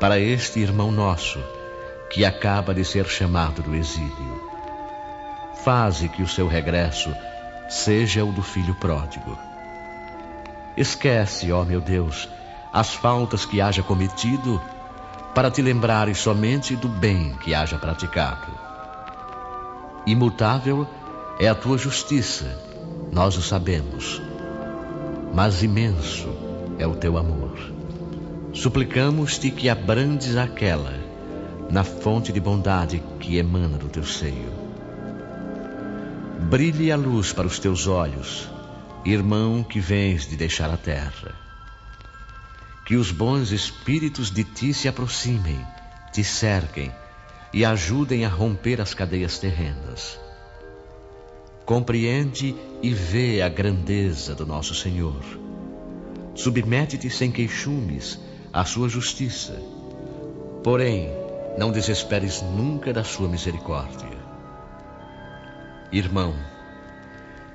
para 0.01 0.19
este 0.19 0.61
irmão 0.61 0.91
nosso, 0.91 1.41
que 2.11 2.25
acaba 2.25 2.75
de 2.75 2.85
ser 2.85 3.07
chamado 3.07 3.63
do 3.63 3.75
exílio. 3.75 4.49
Faze 5.65 6.09
que 6.09 6.23
o 6.23 6.29
seu 6.29 6.47
regresso 6.49 7.15
seja 7.69 8.25
o 8.25 8.33
do 8.33 8.43
filho 8.43 8.75
pródigo. 8.75 9.39
Esquece, 10.77 11.51
ó 11.53 11.65
meu 11.65 11.81
Deus, 11.81 12.29
as 12.73 12.95
faltas 12.95 13.45
que 13.45 13.61
haja 13.61 13.83
cometido, 13.83 14.61
para 15.35 15.51
te 15.51 15.61
lembrares 15.61 16.19
somente 16.19 16.75
do 16.75 16.89
bem 16.89 17.35
que 17.41 17.55
haja 17.55 17.79
praticado. 17.79 18.53
Imutável 20.07 20.87
é 21.39 21.49
a 21.49 21.55
tua 21.55 21.77
justiça 21.77 22.68
nós 23.13 23.37
o 23.37 23.43
sabemos, 23.43 24.21
mas 25.35 25.63
imenso 25.63 26.29
é 26.79 26.87
o 26.87 26.95
teu 26.95 27.17
amor. 27.17 27.59
Suplicamos-te 28.53 29.51
que 29.51 29.69
abrandes 29.69 30.37
aquela 30.37 30.95
na 31.71 31.85
fonte 31.85 32.33
de 32.33 32.41
bondade 32.41 33.03
que 33.21 33.37
emana 33.37 33.79
do 33.79 33.89
teu 33.89 34.05
seio. 34.05 34.53
Brilhe 36.51 36.93
a 36.93 36.97
luz 36.97 37.33
para 37.33 37.47
os 37.47 37.59
teus 37.59 37.87
olhos, 37.87 38.49
irmão 39.05 39.63
que 39.63 39.81
vens 39.81 40.27
de 40.27 40.37
deixar 40.37 40.71
a 40.71 40.77
terra. 40.77 41.35
Que 42.87 42.97
os 42.97 43.11
bons 43.11 43.53
espíritos 43.53 44.31
de 44.31 44.45
ti 44.45 44.73
se 44.73 44.89
aproximem, 44.89 45.61
te 46.13 46.25
cerquem 46.25 46.93
e 47.53 47.65
ajudem 47.65 48.25
a 48.25 48.29
romper 48.29 48.81
as 48.81 48.95
cadeias 48.95 49.39
terrenas 49.39 50.19
Compreende 51.69 52.57
e 52.83 52.95
vê 52.95 53.43
a 53.43 53.49
grandeza 53.51 54.35
do 54.35 54.47
nosso 54.47 54.75
Senhor. 54.75 55.23
Submete-te 56.35 57.11
sem 57.11 57.31
queixumes 57.31 58.19
à 58.51 58.65
sua 58.65 58.89
justiça. 58.89 59.61
Porém, 60.65 61.11
não 61.59 61.71
desesperes 61.71 62.41
nunca 62.41 62.91
da 62.91 63.05
sua 63.05 63.29
misericórdia. 63.29 64.09
Irmão, 65.93 66.35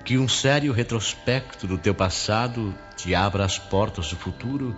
que 0.05 0.19
um 0.19 0.27
sério 0.27 0.71
retrospecto 0.73 1.65
do 1.65 1.79
teu 1.79 1.95
passado 1.95 2.71
te 2.95 3.15
abra 3.15 3.43
as 3.43 3.57
portas 3.57 4.11
do 4.11 4.15
futuro, 4.15 4.75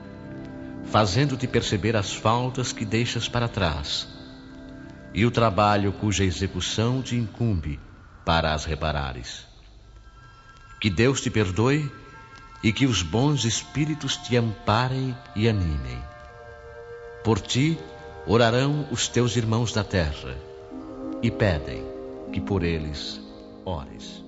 fazendo-te 0.85 1.45
perceber 1.45 1.97
as 1.97 2.13
faltas 2.13 2.71
que 2.71 2.85
deixas 2.85 3.27
para 3.27 3.49
trás 3.49 4.07
e 5.13 5.25
o 5.25 5.31
trabalho 5.31 5.91
cuja 5.91 6.23
execução 6.23 7.01
te 7.01 7.17
incumbe 7.17 7.81
para 8.25 8.53
as 8.53 8.65
reparares. 8.65 9.45
Que 10.81 10.89
Deus 10.89 11.21
te 11.21 11.29
perdoe 11.29 11.89
e 12.63 12.73
que 12.73 12.85
os 12.85 13.01
bons 13.01 13.45
espíritos 13.45 14.17
te 14.17 14.35
amparem 14.35 15.15
e 15.35 15.47
animem. 15.47 16.01
Por 17.23 17.39
ti 17.39 17.77
orarão 18.25 18.87
os 18.91 19.07
teus 19.07 19.35
irmãos 19.35 19.71
da 19.71 19.83
terra 19.83 20.35
e 21.21 21.29
pedem 21.29 21.83
que 22.31 22.41
por 22.41 22.63
eles 22.63 23.21
ores. 23.63 24.23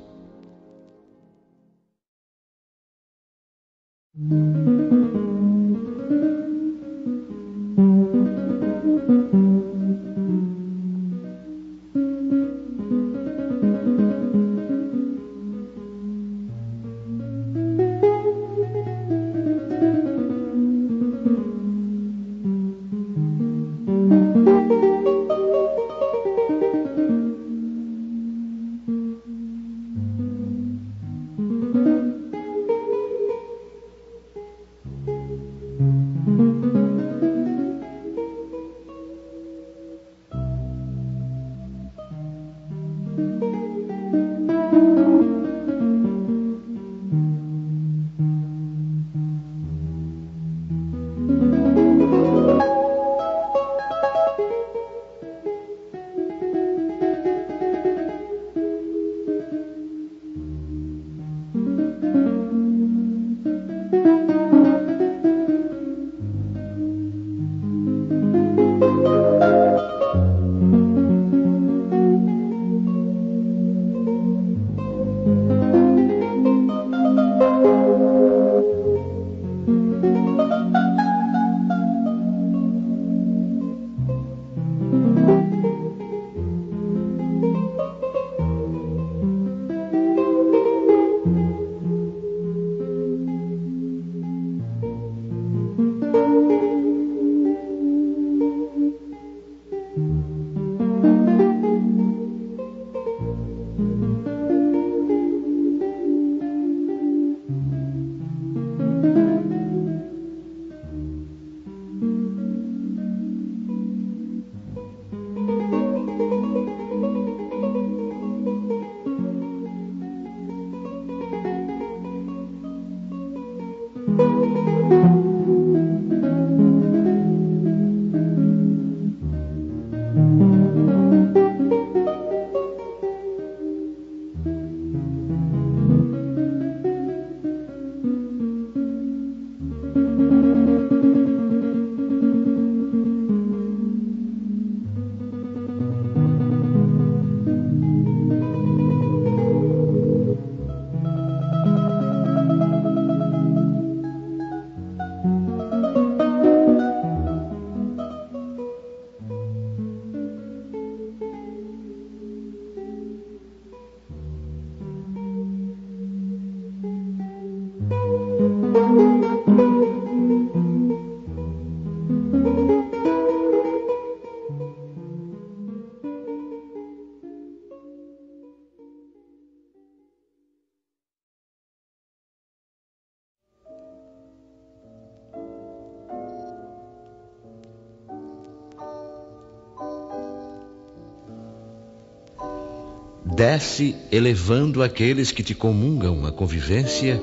Desce 193.37 193.95
elevando 194.11 194.81
aqueles 194.81 195.31
que 195.31 195.43
te 195.43 195.53
comungam 195.53 196.25
a 196.25 196.31
convivência, 196.31 197.21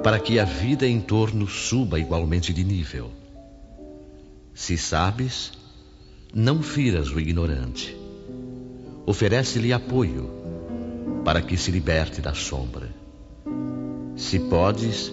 para 0.00 0.20
que 0.20 0.38
a 0.38 0.44
vida 0.44 0.86
em 0.86 1.00
torno 1.00 1.48
suba 1.48 1.98
igualmente 1.98 2.52
de 2.52 2.62
nível. 2.62 3.10
Se 4.54 4.78
sabes, 4.78 5.50
não 6.32 6.62
firas 6.62 7.10
o 7.10 7.18
ignorante. 7.18 7.96
Oferece-lhe 9.04 9.72
apoio, 9.72 10.30
para 11.24 11.42
que 11.42 11.56
se 11.56 11.72
liberte 11.72 12.20
da 12.20 12.32
sombra. 12.32 12.94
Se 14.14 14.38
podes, 14.38 15.12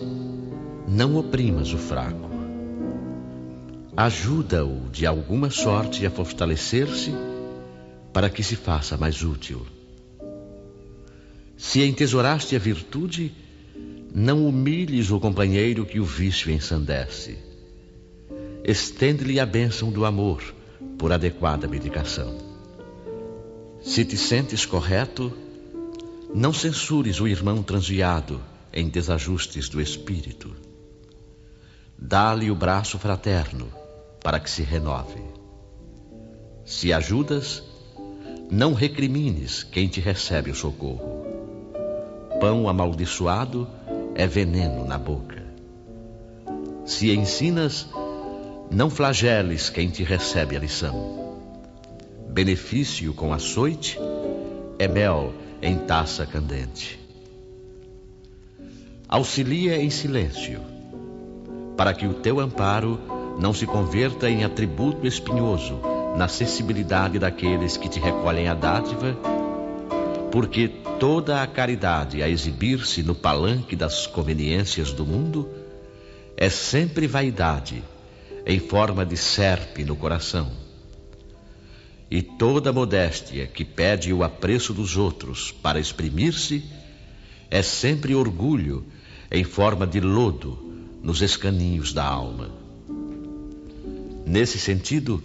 não 0.88 1.16
oprimas 1.16 1.74
o 1.74 1.80
fraco. 1.80 2.30
Ajuda-o 3.98 4.88
de 4.92 5.08
alguma 5.08 5.50
sorte 5.50 6.06
a 6.06 6.12
fortalecer-se, 6.12 7.12
para 8.14 8.30
que 8.30 8.44
se 8.44 8.56
faça 8.56 8.96
mais 8.96 9.24
útil. 9.24 9.66
Se 11.62 11.86
entesouraste 11.86 12.56
a 12.56 12.60
virtude, 12.60 13.32
não 14.12 14.48
humilhes 14.48 15.12
o 15.12 15.20
companheiro 15.20 15.86
que 15.86 16.00
o 16.00 16.04
vício 16.04 16.52
ensandece. 16.52 17.38
Estende-lhe 18.64 19.40
a 19.40 19.46
bênção 19.46 19.92
do 19.92 20.04
amor 20.04 20.42
por 20.98 21.12
adequada 21.12 21.68
medicação. 21.68 22.36
Se 23.80 24.04
te 24.04 24.18
sentes 24.18 24.66
correto, 24.66 25.32
não 26.34 26.52
censures 26.52 27.22
o 27.22 27.28
irmão 27.28 27.62
transviado 27.62 28.42
em 28.74 28.90
desajustes 28.90 29.70
do 29.70 29.80
espírito. 29.80 30.56
Dá-lhe 31.96 32.50
o 32.50 32.56
braço 32.56 32.98
fraterno 32.98 33.72
para 34.24 34.40
que 34.40 34.50
se 34.50 34.64
renove. 34.64 35.22
Se 36.66 36.92
ajudas, 36.92 37.64
não 38.50 38.74
recrimines 38.74 39.64
quem 39.64 39.88
te 39.88 40.02
recebe 40.02 40.50
o 40.50 40.56
socorro 40.56 41.31
pão 42.42 42.68
amaldiçoado 42.68 43.68
é 44.16 44.26
veneno 44.26 44.84
na 44.84 44.98
boca. 44.98 45.44
Se 46.84 47.16
ensinas, 47.16 47.88
não 48.72 48.90
flageles 48.90 49.70
quem 49.70 49.90
te 49.90 50.04
recebe 50.04 50.58
a 50.58 50.60
lição. 50.60 51.38
Benefício 52.28 53.14
com 53.14 53.32
açoite 53.32 54.00
é 54.80 54.88
mel 54.88 55.32
em 55.62 55.78
taça 55.78 56.26
candente. 56.26 57.00
Auxilia 59.08 59.80
em 59.80 59.92
silêncio, 59.92 60.62
para 61.78 61.94
que 61.94 62.08
o 62.08 62.16
teu 62.16 62.40
amparo 62.40 63.00
não 63.40 63.54
se 63.54 63.68
converta 63.68 64.28
em 64.28 64.44
atributo 64.44 65.06
espinhoso 65.06 65.80
na 66.18 66.28
sensibilidade 66.28 67.20
daqueles 67.20 67.78
que 67.78 67.88
te 67.88 68.00
recolhem 68.00 68.48
a 68.48 68.56
dádiva 68.56 69.16
porque 70.32 70.70
toda 71.00 71.44
a 71.44 71.48
caridade 71.48 72.24
a 72.24 72.30
exibir-se 72.30 73.04
no 73.04 73.14
palanque 73.14 73.76
das 73.76 74.08
conveniências 74.08 74.94
do 74.94 75.06
mundo 75.06 75.50
é 76.38 76.50
sempre 76.50 77.06
vaidade, 77.06 77.84
em 78.46 78.58
forma 78.60 79.06
de 79.06 79.18
serpe 79.18 79.84
no 79.84 79.96
coração. 79.96 80.50
E 82.10 82.22
toda 82.22 82.74
modéstia 82.74 83.46
que 83.46 83.66
pede 83.66 84.14
o 84.14 84.24
apreço 84.24 84.74
dos 84.74 84.96
outros 84.96 85.52
para 85.52 85.80
exprimir-se 85.80 86.64
é 87.50 87.62
sempre 87.62 88.16
orgulho, 88.16 88.86
em 89.30 89.44
forma 89.44 89.86
de 89.86 90.00
lodo 90.00 90.58
nos 91.04 91.22
escaninhos 91.22 91.94
da 91.94 92.06
alma. 92.06 92.52
Nesse 94.26 94.58
sentido, 94.58 95.22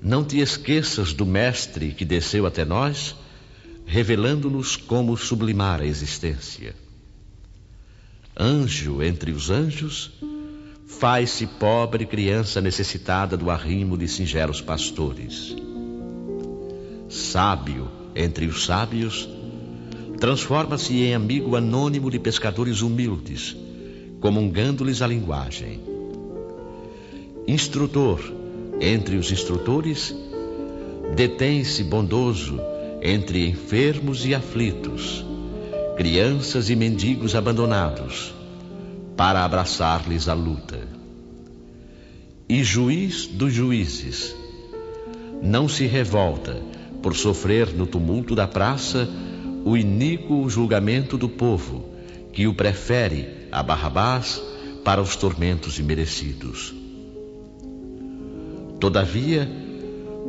não 0.00 0.22
te 0.24 0.38
esqueças 0.38 1.12
do 1.12 1.24
Mestre 1.24 1.92
que 1.92 2.04
desceu 2.04 2.46
até 2.46 2.64
nós 2.64 3.14
revelando-nos 3.86 4.76
como 4.76 5.16
sublimar 5.16 5.80
a 5.80 5.86
existência. 5.86 6.74
Anjo 8.38 9.02
entre 9.02 9.30
os 9.30 9.48
anjos, 9.48 10.10
faz-se 10.86 11.46
pobre 11.46 12.04
criança 12.04 12.60
necessitada 12.60 13.36
do 13.36 13.48
arrimo 13.48 13.96
de 13.96 14.08
singelos 14.08 14.60
pastores. 14.60 15.54
Sábio 17.08 17.88
entre 18.14 18.46
os 18.46 18.64
sábios, 18.64 19.28
transforma-se 20.18 20.94
em 21.02 21.14
amigo 21.14 21.54
anônimo 21.54 22.10
de 22.10 22.18
pescadores 22.18 22.82
humildes, 22.82 23.56
comungando-lhes 24.20 25.00
a 25.00 25.06
linguagem. 25.06 25.80
Instrutor 27.46 28.20
entre 28.80 29.16
os 29.16 29.30
instrutores, 29.30 30.14
detém-se 31.14 31.84
bondoso 31.84 32.58
entre 33.06 33.46
enfermos 33.48 34.26
e 34.26 34.34
aflitos, 34.34 35.24
crianças 35.96 36.68
e 36.68 36.74
mendigos 36.74 37.36
abandonados, 37.36 38.34
para 39.16 39.44
abraçar-lhes 39.44 40.28
a 40.28 40.34
luta. 40.34 40.88
E 42.48 42.64
juiz 42.64 43.28
dos 43.28 43.52
juízes, 43.52 44.34
não 45.40 45.68
se 45.68 45.86
revolta 45.86 46.60
por 47.00 47.14
sofrer 47.14 47.72
no 47.72 47.86
tumulto 47.86 48.34
da 48.34 48.48
praça 48.48 49.08
o 49.64 49.76
iníquo 49.76 50.48
julgamento 50.50 51.16
do 51.16 51.28
povo, 51.28 51.84
que 52.32 52.48
o 52.48 52.54
prefere 52.54 53.46
a 53.52 53.62
Barrabás 53.62 54.42
para 54.84 55.00
os 55.00 55.14
tormentos 55.14 55.78
imerecidos. 55.78 56.74
Todavia, 58.80 59.48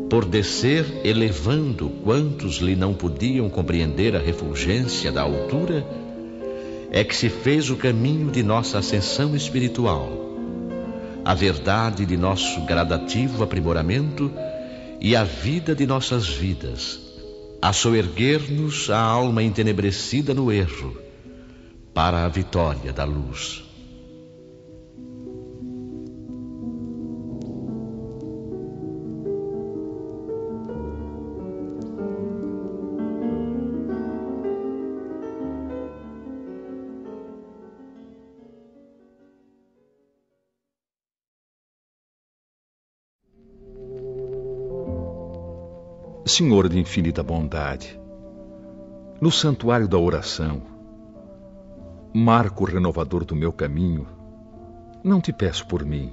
por 0.10 0.24
descer 0.24 1.02
elevando 1.04 1.90
quantos 2.04 2.58
lhe 2.58 2.76
não 2.76 2.94
podiam 2.94 3.50
compreender 3.50 4.16
a 4.16 4.20
refulgência 4.20 5.12
da 5.12 5.22
altura, 5.22 5.86
é 6.92 7.04
que 7.04 7.16
se 7.16 7.30
fez 7.30 7.70
o 7.70 7.76
caminho 7.76 8.32
de 8.32 8.42
nossa 8.42 8.80
ascensão 8.80 9.36
espiritual, 9.36 10.10
a 11.26 11.34
verdade 11.34 12.06
de 12.06 12.16
nosso 12.16 12.62
gradativo 12.62 13.44
aprimoramento 13.44 14.32
e 15.02 15.16
a 15.16 15.26
vida 15.26 15.76
de 15.76 15.86
nossas 15.86 16.28
vidas, 16.28 17.00
a 17.62 17.74
soerguer-nos 17.74 18.90
a 18.90 19.00
alma 19.00 19.44
entenebrecida 19.44 20.34
no 20.34 20.52
erro, 20.52 20.98
para 21.94 22.24
a 22.24 22.30
vitória 22.30 22.94
da 22.94 23.04
luz. 23.04 23.67
Senhor 46.28 46.68
de 46.68 46.78
infinita 46.78 47.24
bondade, 47.24 47.98
no 49.22 49.32
santuário 49.32 49.88
da 49.88 49.98
oração, 49.98 50.62
marco 52.14 52.66
renovador 52.66 53.24
do 53.24 53.34
meu 53.34 53.54
caminho, 53.54 54.06
não 55.02 55.22
te 55.22 55.32
peço 55.32 55.66
por 55.66 55.86
mim, 55.86 56.12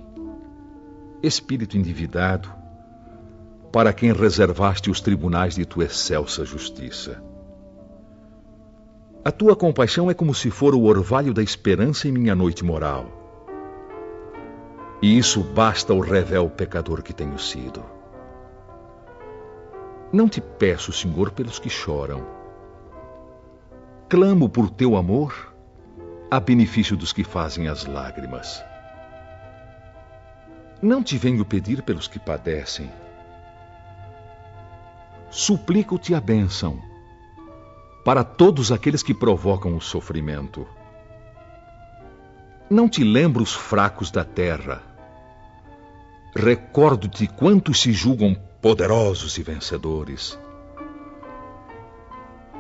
espírito 1.21 1.77
endividado, 1.77 2.49
para 3.73 3.93
quem 3.93 4.13
reservaste 4.13 4.89
os 4.89 5.01
tribunais 5.01 5.57
de 5.57 5.65
tua 5.67 5.87
excelsa 5.87 6.45
justiça. 6.45 7.21
A 9.25 9.33
tua 9.33 9.57
compaixão 9.57 10.09
é 10.09 10.15
como 10.15 10.33
se 10.33 10.49
for 10.49 10.77
o 10.77 10.85
orvalho 10.85 11.35
da 11.35 11.43
esperança 11.43 12.07
em 12.07 12.13
minha 12.13 12.37
noite 12.37 12.65
moral. 12.65 13.07
E 15.03 15.19
isso 15.19 15.43
basta 15.43 15.93
ao 15.93 15.99
revel 15.99 16.49
pecador 16.49 17.03
que 17.03 17.13
tenho 17.13 17.37
sido. 17.37 17.94
Não 20.15 20.29
te 20.29 20.41
peço, 20.41 20.93
Senhor, 20.93 21.33
pelos 21.33 21.59
que 21.59 21.69
choram. 21.69 22.25
Clamo 24.09 24.49
por 24.49 24.71
teu 24.71 24.97
amor 24.97 25.53
a 26.31 26.39
benefício 26.39 26.97
dos 26.97 27.13
que 27.13 27.25
fazem 27.25 27.67
as 27.67 27.85
lágrimas. 27.85 28.63
Não 30.81 31.03
te 31.03 31.19
venho 31.19 31.45
pedir 31.45 31.83
pelos 31.83 32.07
que 32.07 32.21
padecem. 32.21 32.89
Suplico-te 35.33 36.15
a 36.15 36.21
bênção 36.21 36.81
para 38.05 38.23
todos 38.23 38.71
aqueles 38.71 39.03
que 39.03 39.13
provocam 39.13 39.77
o 39.77 39.81
sofrimento. 39.81 40.65
Não 42.71 42.89
te 42.89 43.03
lembro 43.03 43.43
os 43.43 43.53
fracos 43.53 44.13
da 44.13 44.23
terra. 44.23 44.81
Recordo-te 46.37 47.27
quantos 47.27 47.81
se 47.81 47.91
julgam 47.91 48.37
poderosos 48.65 49.37
e 49.37 49.43
vencedores. 49.43 50.39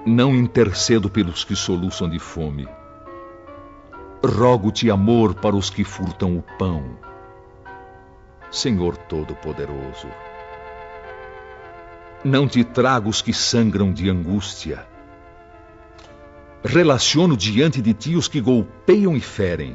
Não 0.04 0.34
intercedo 0.34 1.08
pelos 1.08 1.44
que 1.44 1.56
soluçam 1.56 2.10
de 2.10 2.18
fome. 2.18 2.68
Rogo-te 4.22 4.90
amor 4.90 5.34
para 5.34 5.56
os 5.56 5.70
que 5.70 5.82
furtam 5.82 6.36
o 6.36 6.42
pão. 6.58 6.98
Senhor 8.50 8.98
Todo-Poderoso, 8.98 10.08
não 12.22 12.46
te 12.46 12.62
trago 12.62 13.08
os 13.08 13.22
que 13.22 13.32
sangram 13.32 13.90
de 13.90 14.10
angústia. 14.10 14.86
Relaciono 16.62 17.34
diante 17.34 17.80
de 17.80 17.94
ti 17.94 18.14
os 18.14 18.28
que 18.28 18.42
golpeiam 18.42 19.16
e 19.16 19.20
ferem. 19.22 19.74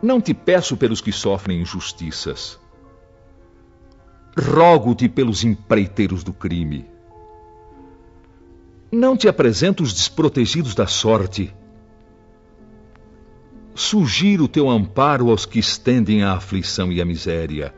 Não 0.00 0.20
te 0.20 0.32
peço 0.32 0.76
pelos 0.76 1.00
que 1.00 1.10
sofrem 1.10 1.60
injustiças. 1.60 2.67
Rogo-te 4.38 5.08
pelos 5.08 5.42
empreiteiros 5.42 6.22
do 6.22 6.32
crime. 6.32 6.86
Não 8.90 9.16
te 9.16 9.26
apresento 9.26 9.82
os 9.82 9.92
desprotegidos 9.92 10.76
da 10.76 10.86
sorte. 10.86 11.52
Sugiro 13.74 14.44
o 14.44 14.48
teu 14.48 14.70
amparo 14.70 15.30
aos 15.30 15.44
que 15.44 15.58
estendem 15.58 16.22
a 16.22 16.34
aflição 16.34 16.92
e 16.92 17.02
a 17.02 17.04
miséria. 17.04 17.74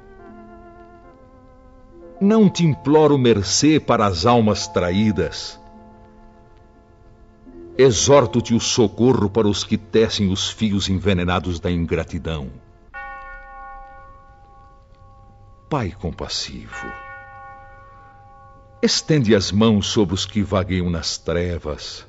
Não 2.20 2.46
te 2.50 2.62
imploro 2.62 3.16
mercê 3.16 3.80
para 3.80 4.04
as 4.04 4.26
almas 4.26 4.68
traídas. 4.68 5.58
Exorto-te 7.78 8.52
o 8.52 8.60
socorro 8.60 9.30
para 9.30 9.48
os 9.48 9.64
que 9.64 9.78
tecem 9.78 10.30
os 10.30 10.50
fios 10.50 10.90
envenenados 10.90 11.58
da 11.58 11.70
ingratidão. 11.70 12.50
Pai 15.70 15.92
compassivo, 15.92 16.92
Estende 18.82 19.36
as 19.36 19.52
mãos 19.52 19.86
sobre 19.86 20.16
os 20.16 20.26
que 20.26 20.42
vagueiam 20.42 20.90
nas 20.90 21.16
trevas. 21.16 22.04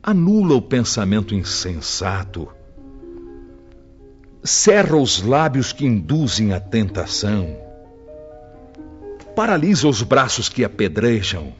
Anula 0.00 0.54
o 0.54 0.62
pensamento 0.62 1.34
insensato. 1.34 2.48
Cerra 4.44 4.96
os 4.96 5.22
lábios 5.22 5.72
que 5.72 5.84
induzem 5.84 6.52
a 6.52 6.60
tentação. 6.60 7.58
Paralisa 9.34 9.88
os 9.88 10.00
braços 10.00 10.48
que 10.48 10.62
apedrejam. 10.62 11.52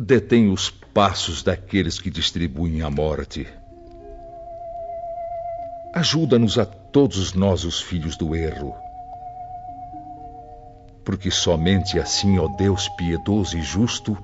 Detém 0.00 0.50
os 0.50 0.70
passos 0.70 1.42
daqueles 1.42 2.00
que 2.00 2.08
distribuem 2.08 2.80
a 2.80 2.88
morte. 2.88 3.46
Ajuda-nos 5.92 6.58
a 6.58 6.77
todos 6.92 7.34
nós, 7.34 7.64
os 7.64 7.80
filhos 7.80 8.16
do 8.16 8.34
erro 8.34 8.74
porque 11.08 11.30
somente 11.30 11.98
assim, 11.98 12.38
ó 12.38 12.46
Deus 12.46 12.86
piedoso 12.90 13.56
e 13.56 13.62
justo, 13.62 14.14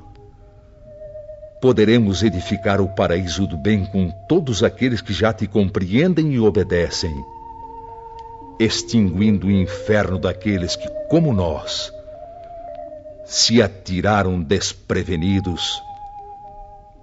poderemos 1.59 2.23
edificar 2.23 2.79
o 2.79 2.87
paraíso 2.87 3.47
do 3.47 3.57
bem 3.57 3.87
com 3.87 4.11
todos 4.29 4.62
aqueles 4.62 5.01
que 5.01 5.15
já 5.15 5.33
te 5.33 5.47
compreendem 5.47 6.35
e 6.35 6.39
obedecem, 6.39 7.25
extinguindo 8.61 9.47
o 9.47 9.51
inferno 9.51 10.19
daqueles 10.19 10.77
que, 10.77 10.87
como 11.09 11.33
nós, 11.33 11.91
se 13.25 13.62
atiraram 13.62 14.43
desprevenidos 14.43 15.83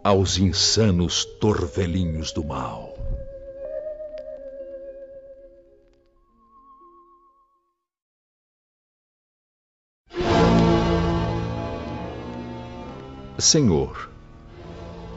aos 0.04 0.38
insanos 0.38 1.26
torvelinhos 1.40 2.32
do 2.32 2.44
mal. 2.44 2.91
Senhor, 13.42 14.08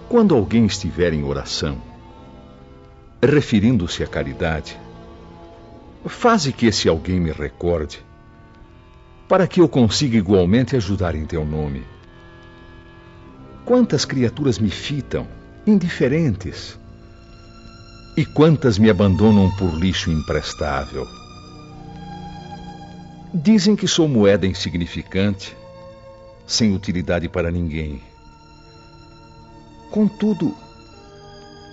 quando 0.09 0.35
alguém 0.35 0.65
estiver 0.65 1.13
em 1.13 1.23
oração, 1.25 1.77
referindo-se 3.23 4.03
à 4.03 4.07
caridade, 4.07 4.81
faze 6.07 6.51
que 6.51 6.67
esse 6.67 6.89
alguém 6.89 7.21
me 7.21 7.33
recorde, 7.33 8.03
para 9.29 9.47
que 9.47 9.61
eu 9.61 9.69
consiga 9.69 10.17
igualmente 10.17 10.75
ajudar 10.75 11.15
em 11.15 11.27
teu 11.27 11.45
nome. 11.45 11.85
Quantas 13.65 14.07
criaturas 14.07 14.59
me 14.59 14.71
fitam, 14.71 15.29
indiferentes, 15.67 16.79
e 18.17 18.25
quantas 18.25 18.79
me 18.79 18.89
abandonam 18.89 19.51
por 19.57 19.75
lixo 19.75 20.11
imprestável. 20.11 21.07
Dizem 23.35 23.77
que 23.77 23.87
sou 23.87 24.09
moeda 24.09 24.47
insignificante, 24.47 25.55
sem 26.47 26.75
utilidade 26.75 27.29
para 27.29 27.51
ninguém 27.51 28.01
Contudo, 29.91 30.55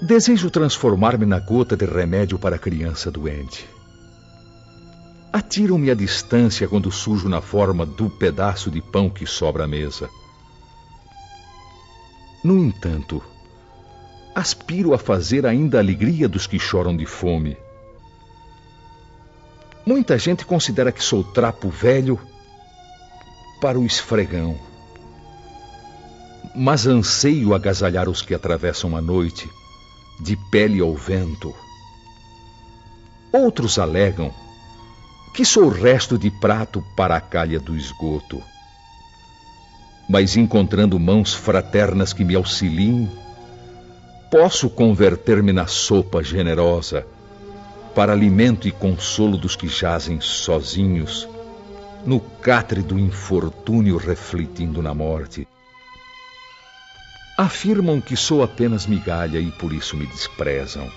desejo 0.02 0.50
transformar-me 0.50 1.26
na 1.26 1.40
gota 1.40 1.76
de 1.76 1.86
remédio 1.86 2.38
para 2.38 2.56
a 2.56 2.60
criança 2.60 3.12
doente. 3.12 3.68
Atiram-me 5.34 5.90
à 5.90 5.94
distância 5.94 6.68
quando 6.68 6.92
sujo 6.92 7.30
na 7.30 7.42
forma 7.42 7.86
do 7.86 8.10
pedaço 8.10 8.70
de 8.70 8.82
pão 8.82 9.10
que 9.10 9.26
sobra 9.26 9.64
à 9.64 9.68
mesa. 9.68 10.10
No 12.44 12.58
entanto, 12.58 13.24
aspiro 14.36 14.94
a 14.94 14.98
fazer 14.98 15.46
ainda 15.46 15.78
a 15.78 15.82
alegria 15.82 16.28
dos 16.28 16.48
que 16.48 16.60
choram 16.60 16.96
de 16.96 17.06
fome. 17.06 17.56
Muita 19.86 20.18
gente 20.18 20.46
considera 20.46 20.92
que 20.92 21.04
sou 21.04 21.24
trapo 21.24 21.70
velho 21.70 22.20
para 23.62 23.80
o 23.80 23.86
esfregão 23.86 24.71
mas 26.56 26.86
anseio 26.86 27.54
agasalhar 27.54 28.10
os 28.10 28.22
que 28.22 28.34
atravessam 28.34 28.96
a 28.96 29.02
noite, 29.02 29.50
de 30.20 30.36
pele 30.52 30.82
ao 30.82 30.94
vento. 30.96 31.54
Outros 33.32 33.80
alegam 33.80 34.34
que 35.34 35.46
sou 35.46 35.70
resto 35.70 36.18
de 36.18 36.30
prato 36.30 36.84
para 36.96 37.16
a 37.16 37.22
calha 37.22 37.60
do 37.60 37.76
esgoto. 37.76 38.42
Mas 40.10 40.36
encontrando 40.36 41.00
mãos 41.00 41.34
fraternas 41.34 42.12
que 42.12 42.26
me 42.26 42.36
auxiliem, 42.36 43.10
posso 44.30 44.70
converter-me 44.70 45.54
na 45.54 45.68
sopa 45.68 46.22
generosa, 46.22 47.06
para 47.96 48.12
alimento 48.12 48.68
e 48.68 48.72
consolo 48.72 49.38
dos 49.38 49.56
que 49.56 49.68
jazem 49.68 50.20
sozinhos, 50.20 51.28
no 52.06 52.20
catre 52.20 52.82
do 52.82 53.00
infortúnio 53.00 53.98
refletindo 53.98 54.82
na 54.82 54.94
morte. 54.94 55.48
Afirmam 57.38 58.02
que 58.02 58.16
sou 58.16 58.44
apenas 58.44 58.86
migalha 58.86 59.40
e 59.40 59.52
por 59.52 59.72
isso 59.72 59.96
me 59.96 60.06
desprezam. 60.06 60.92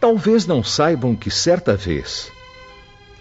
Talvez 0.00 0.46
não 0.46 0.62
saibam 0.62 1.14
que 1.14 1.30
certa 1.30 1.76
vez, 1.76 2.30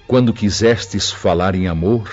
quando 0.08 0.34
quisestes 0.34 1.12
falar 1.12 1.56
em 1.56 1.68
amor, 1.68 2.10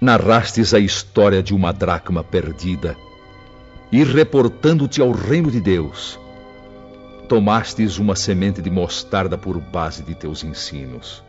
narrastes 0.00 0.72
a 0.72 0.78
história 0.78 1.42
de 1.42 1.54
uma 1.54 1.72
dracma 1.72 2.24
perdida 2.24 2.96
e, 3.92 4.02
reportando-te 4.04 5.00
ao 5.00 5.12
reino 5.12 5.50
de 5.50 5.60
Deus, 5.60 6.18
tomastes 7.28 7.98
uma 7.98 8.16
semente 8.16 8.62
de 8.62 8.70
mostarda 8.70 9.36
por 9.36 9.60
base 9.60 10.02
de 10.02 10.14
teus 10.14 10.42
ensinos. 10.42 11.22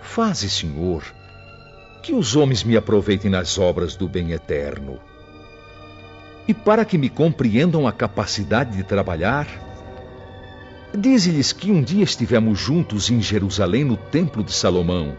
Faze, 0.00 0.50
Senhor, 0.50 1.02
que 2.02 2.12
os 2.12 2.36
homens 2.36 2.64
me 2.64 2.76
aproveitem 2.76 3.30
nas 3.30 3.58
obras 3.58 3.96
do 3.96 4.08
bem 4.08 4.32
eterno 4.32 5.00
e 6.50 6.54
para 6.54 6.84
que 6.84 6.98
me 6.98 7.08
compreendam 7.08 7.86
a 7.86 7.92
capacidade 7.92 8.76
de 8.76 8.82
trabalhar, 8.82 9.46
Dize-lhes 10.92 11.52
que 11.52 11.70
um 11.70 11.80
dia 11.80 12.02
estivemos 12.02 12.58
juntos 12.58 13.10
em 13.10 13.22
Jerusalém 13.22 13.84
no 13.84 13.96
Templo 13.96 14.42
de 14.42 14.52
Salomão. 14.52 15.16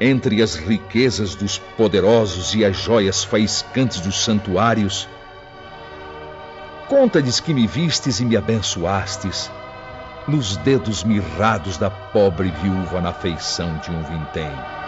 Entre 0.00 0.40
as 0.40 0.54
riquezas 0.54 1.34
dos 1.34 1.58
poderosos 1.58 2.54
e 2.54 2.64
as 2.64 2.76
joias 2.76 3.24
faiscantes 3.24 4.00
dos 4.00 4.22
santuários, 4.22 5.08
conta-lhes 6.88 7.40
que 7.40 7.52
me 7.52 7.66
vistes 7.66 8.20
e 8.20 8.24
me 8.24 8.36
abençoastes, 8.36 9.50
nos 10.28 10.56
dedos 10.58 11.02
mirrados 11.02 11.76
da 11.76 11.90
pobre 11.90 12.52
viúva 12.62 13.00
na 13.00 13.12
feição 13.12 13.76
de 13.78 13.90
um 13.90 14.04
vintém. 14.04 14.81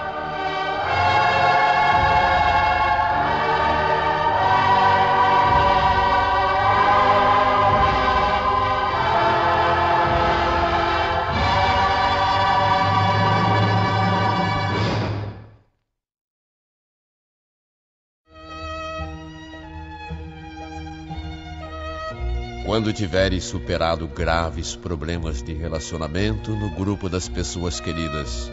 Quando 22.84 22.96
tiveres 22.96 23.44
superado 23.44 24.06
graves 24.06 24.76
problemas 24.76 25.42
de 25.42 25.54
relacionamento 25.54 26.50
no 26.54 26.68
grupo 26.68 27.08
das 27.08 27.26
pessoas 27.30 27.80
queridas, 27.80 28.52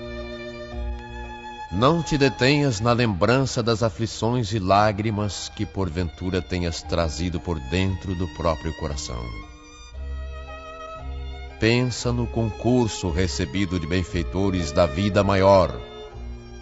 não 1.69 2.01
te 2.01 2.17
detenhas 2.17 2.79
na 2.79 2.93
lembrança 2.93 3.61
das 3.61 3.83
aflições 3.83 4.53
e 4.53 4.57
lágrimas 4.57 5.51
que 5.53 5.65
porventura 5.65 6.41
tenhas 6.41 6.81
trazido 6.81 7.41
por 7.41 7.59
dentro 7.59 8.15
do 8.15 8.25
próprio 8.29 8.73
coração. 8.77 9.21
Pensa 11.59 12.13
no 12.13 12.25
concurso 12.25 13.09
recebido 13.09 13.77
de 13.77 13.85
benfeitores 13.85 14.71
da 14.71 14.85
vida 14.85 15.25
maior, 15.25 15.77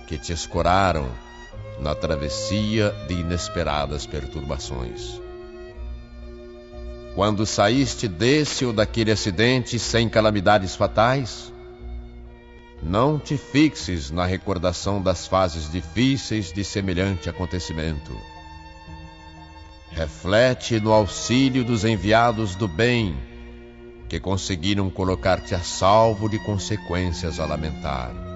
que 0.07 0.17
te 0.17 0.33
escoraram 0.33 1.07
na 1.79 1.93
travessia 1.93 2.89
de 3.07 3.13
inesperadas 3.13 4.07
perturbações. 4.07 5.28
Quando 7.15 7.45
saíste 7.45 8.07
desse 8.07 8.65
ou 8.65 8.71
daquele 8.71 9.11
acidente 9.11 9.77
sem 9.79 10.07
calamidades 10.07 10.75
fatais, 10.75 11.51
não 12.81 13.19
te 13.19 13.35
fixes 13.37 14.09
na 14.09 14.25
recordação 14.25 15.01
das 15.01 15.27
fases 15.27 15.69
difíceis 15.69 16.51
de 16.53 16.63
semelhante 16.63 17.29
acontecimento. 17.29 18.15
Reflete 19.91 20.79
no 20.79 20.93
auxílio 20.93 21.65
dos 21.65 21.83
enviados 21.83 22.55
do 22.55 22.67
bem, 22.67 23.17
que 24.07 24.19
conseguiram 24.19 24.89
colocar-te 24.89 25.53
a 25.53 25.59
salvo 25.59 26.29
de 26.29 26.39
consequências 26.39 27.39
a 27.39 27.45
lamentar. 27.45 28.28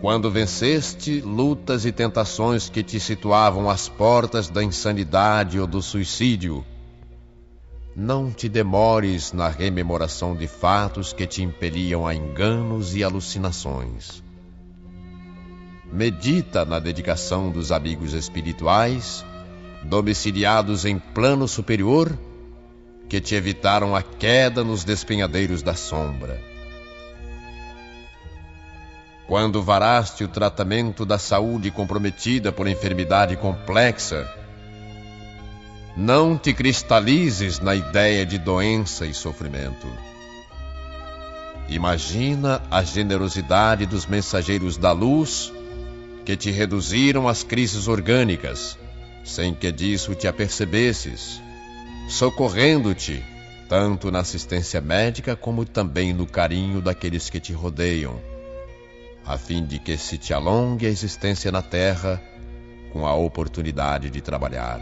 Quando 0.00 0.30
venceste 0.30 1.20
lutas 1.20 1.84
e 1.84 1.90
tentações 1.90 2.70
que 2.70 2.84
te 2.84 3.00
situavam 3.00 3.68
às 3.68 3.88
portas 3.88 4.48
da 4.48 4.62
insanidade 4.62 5.58
ou 5.58 5.66
do 5.66 5.82
suicídio, 5.82 6.64
não 7.96 8.30
te 8.30 8.48
demores 8.48 9.32
na 9.32 9.48
rememoração 9.48 10.36
de 10.36 10.46
fatos 10.46 11.12
que 11.12 11.26
te 11.26 11.42
impeliam 11.42 12.06
a 12.06 12.14
enganos 12.14 12.94
e 12.94 13.02
alucinações. 13.02 14.22
Medita 15.92 16.64
na 16.64 16.78
dedicação 16.78 17.50
dos 17.50 17.72
amigos 17.72 18.12
espirituais, 18.12 19.24
domiciliados 19.82 20.84
em 20.84 20.96
plano 20.96 21.48
superior, 21.48 22.16
que 23.08 23.20
te 23.20 23.34
evitaram 23.34 23.96
a 23.96 24.02
queda 24.02 24.62
nos 24.62 24.84
despenhadeiros 24.84 25.60
da 25.60 25.74
sombra 25.74 26.47
quando 29.28 29.62
varaste 29.62 30.24
o 30.24 30.28
tratamento 30.28 31.04
da 31.04 31.18
saúde 31.18 31.70
comprometida 31.70 32.50
por 32.50 32.66
enfermidade 32.66 33.36
complexa, 33.36 34.26
não 35.94 36.38
te 36.38 36.54
cristalizes 36.54 37.60
na 37.60 37.74
ideia 37.74 38.24
de 38.24 38.38
doença 38.38 39.04
e 39.04 39.12
sofrimento. 39.12 39.86
Imagina 41.68 42.62
a 42.70 42.82
generosidade 42.82 43.84
dos 43.84 44.06
mensageiros 44.06 44.78
da 44.78 44.92
luz 44.92 45.52
que 46.24 46.34
te 46.34 46.50
reduziram 46.50 47.28
às 47.28 47.42
crises 47.42 47.86
orgânicas, 47.86 48.78
sem 49.22 49.52
que 49.52 49.70
disso 49.70 50.14
te 50.14 50.26
apercebesses, 50.26 51.38
socorrendo-te 52.08 53.22
tanto 53.68 54.10
na 54.10 54.20
assistência 54.20 54.80
médica 54.80 55.36
como 55.36 55.66
também 55.66 56.14
no 56.14 56.26
carinho 56.26 56.80
daqueles 56.80 57.28
que 57.28 57.38
te 57.38 57.52
rodeiam 57.52 58.37
a 59.28 59.36
fim 59.36 59.62
de 59.62 59.78
que 59.78 59.98
se 59.98 60.16
te 60.16 60.32
alongue 60.32 60.86
a 60.86 60.88
existência 60.88 61.52
na 61.52 61.60
terra 61.60 62.18
com 62.90 63.06
a 63.06 63.14
oportunidade 63.14 64.08
de 64.08 64.22
trabalhar. 64.22 64.80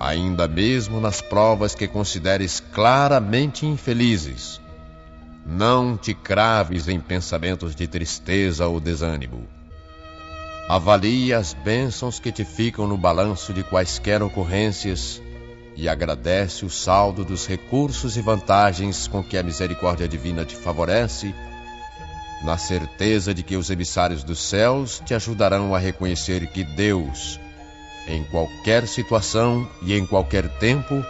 Ainda 0.00 0.48
mesmo 0.48 1.02
nas 1.02 1.20
provas 1.20 1.74
que 1.74 1.86
consideres 1.86 2.60
claramente 2.60 3.66
infelizes, 3.66 4.58
não 5.44 5.98
te 5.98 6.14
craves 6.14 6.88
em 6.88 6.98
pensamentos 6.98 7.74
de 7.74 7.86
tristeza 7.86 8.66
ou 8.66 8.80
desânimo. 8.80 9.46
Avalie 10.66 11.34
as 11.34 11.52
bênçãos 11.52 12.18
que 12.18 12.32
te 12.32 12.42
ficam 12.42 12.86
no 12.86 12.96
balanço 12.96 13.52
de 13.52 13.62
quaisquer 13.62 14.22
ocorrências 14.22 15.20
e 15.76 15.90
agradece 15.90 16.64
o 16.64 16.70
saldo 16.70 17.22
dos 17.22 17.46
recursos 17.46 18.16
e 18.16 18.22
vantagens 18.22 19.06
com 19.06 19.22
que 19.22 19.36
a 19.36 19.42
misericórdia 19.42 20.08
divina 20.08 20.46
te 20.46 20.56
favorece 20.56 21.34
na 22.44 22.58
certeza 22.58 23.32
de 23.32 23.42
que 23.42 23.56
os 23.56 23.70
emissários 23.70 24.22
dos 24.22 24.38
céus 24.38 25.02
te 25.04 25.14
ajudarão 25.14 25.74
a 25.74 25.78
reconhecer 25.78 26.46
que 26.48 26.62
Deus, 26.62 27.40
em 28.06 28.22
qualquer 28.24 28.86
situação 28.86 29.68
e 29.82 29.94
em 29.94 30.04
qualquer 30.04 30.48
tempo, 30.58 31.02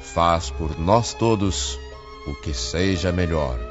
faz 0.00 0.50
por 0.50 0.78
nós 0.78 1.14
todos 1.14 1.78
o 2.26 2.34
que 2.42 2.52
seja 2.52 3.12
melhor. 3.12 3.67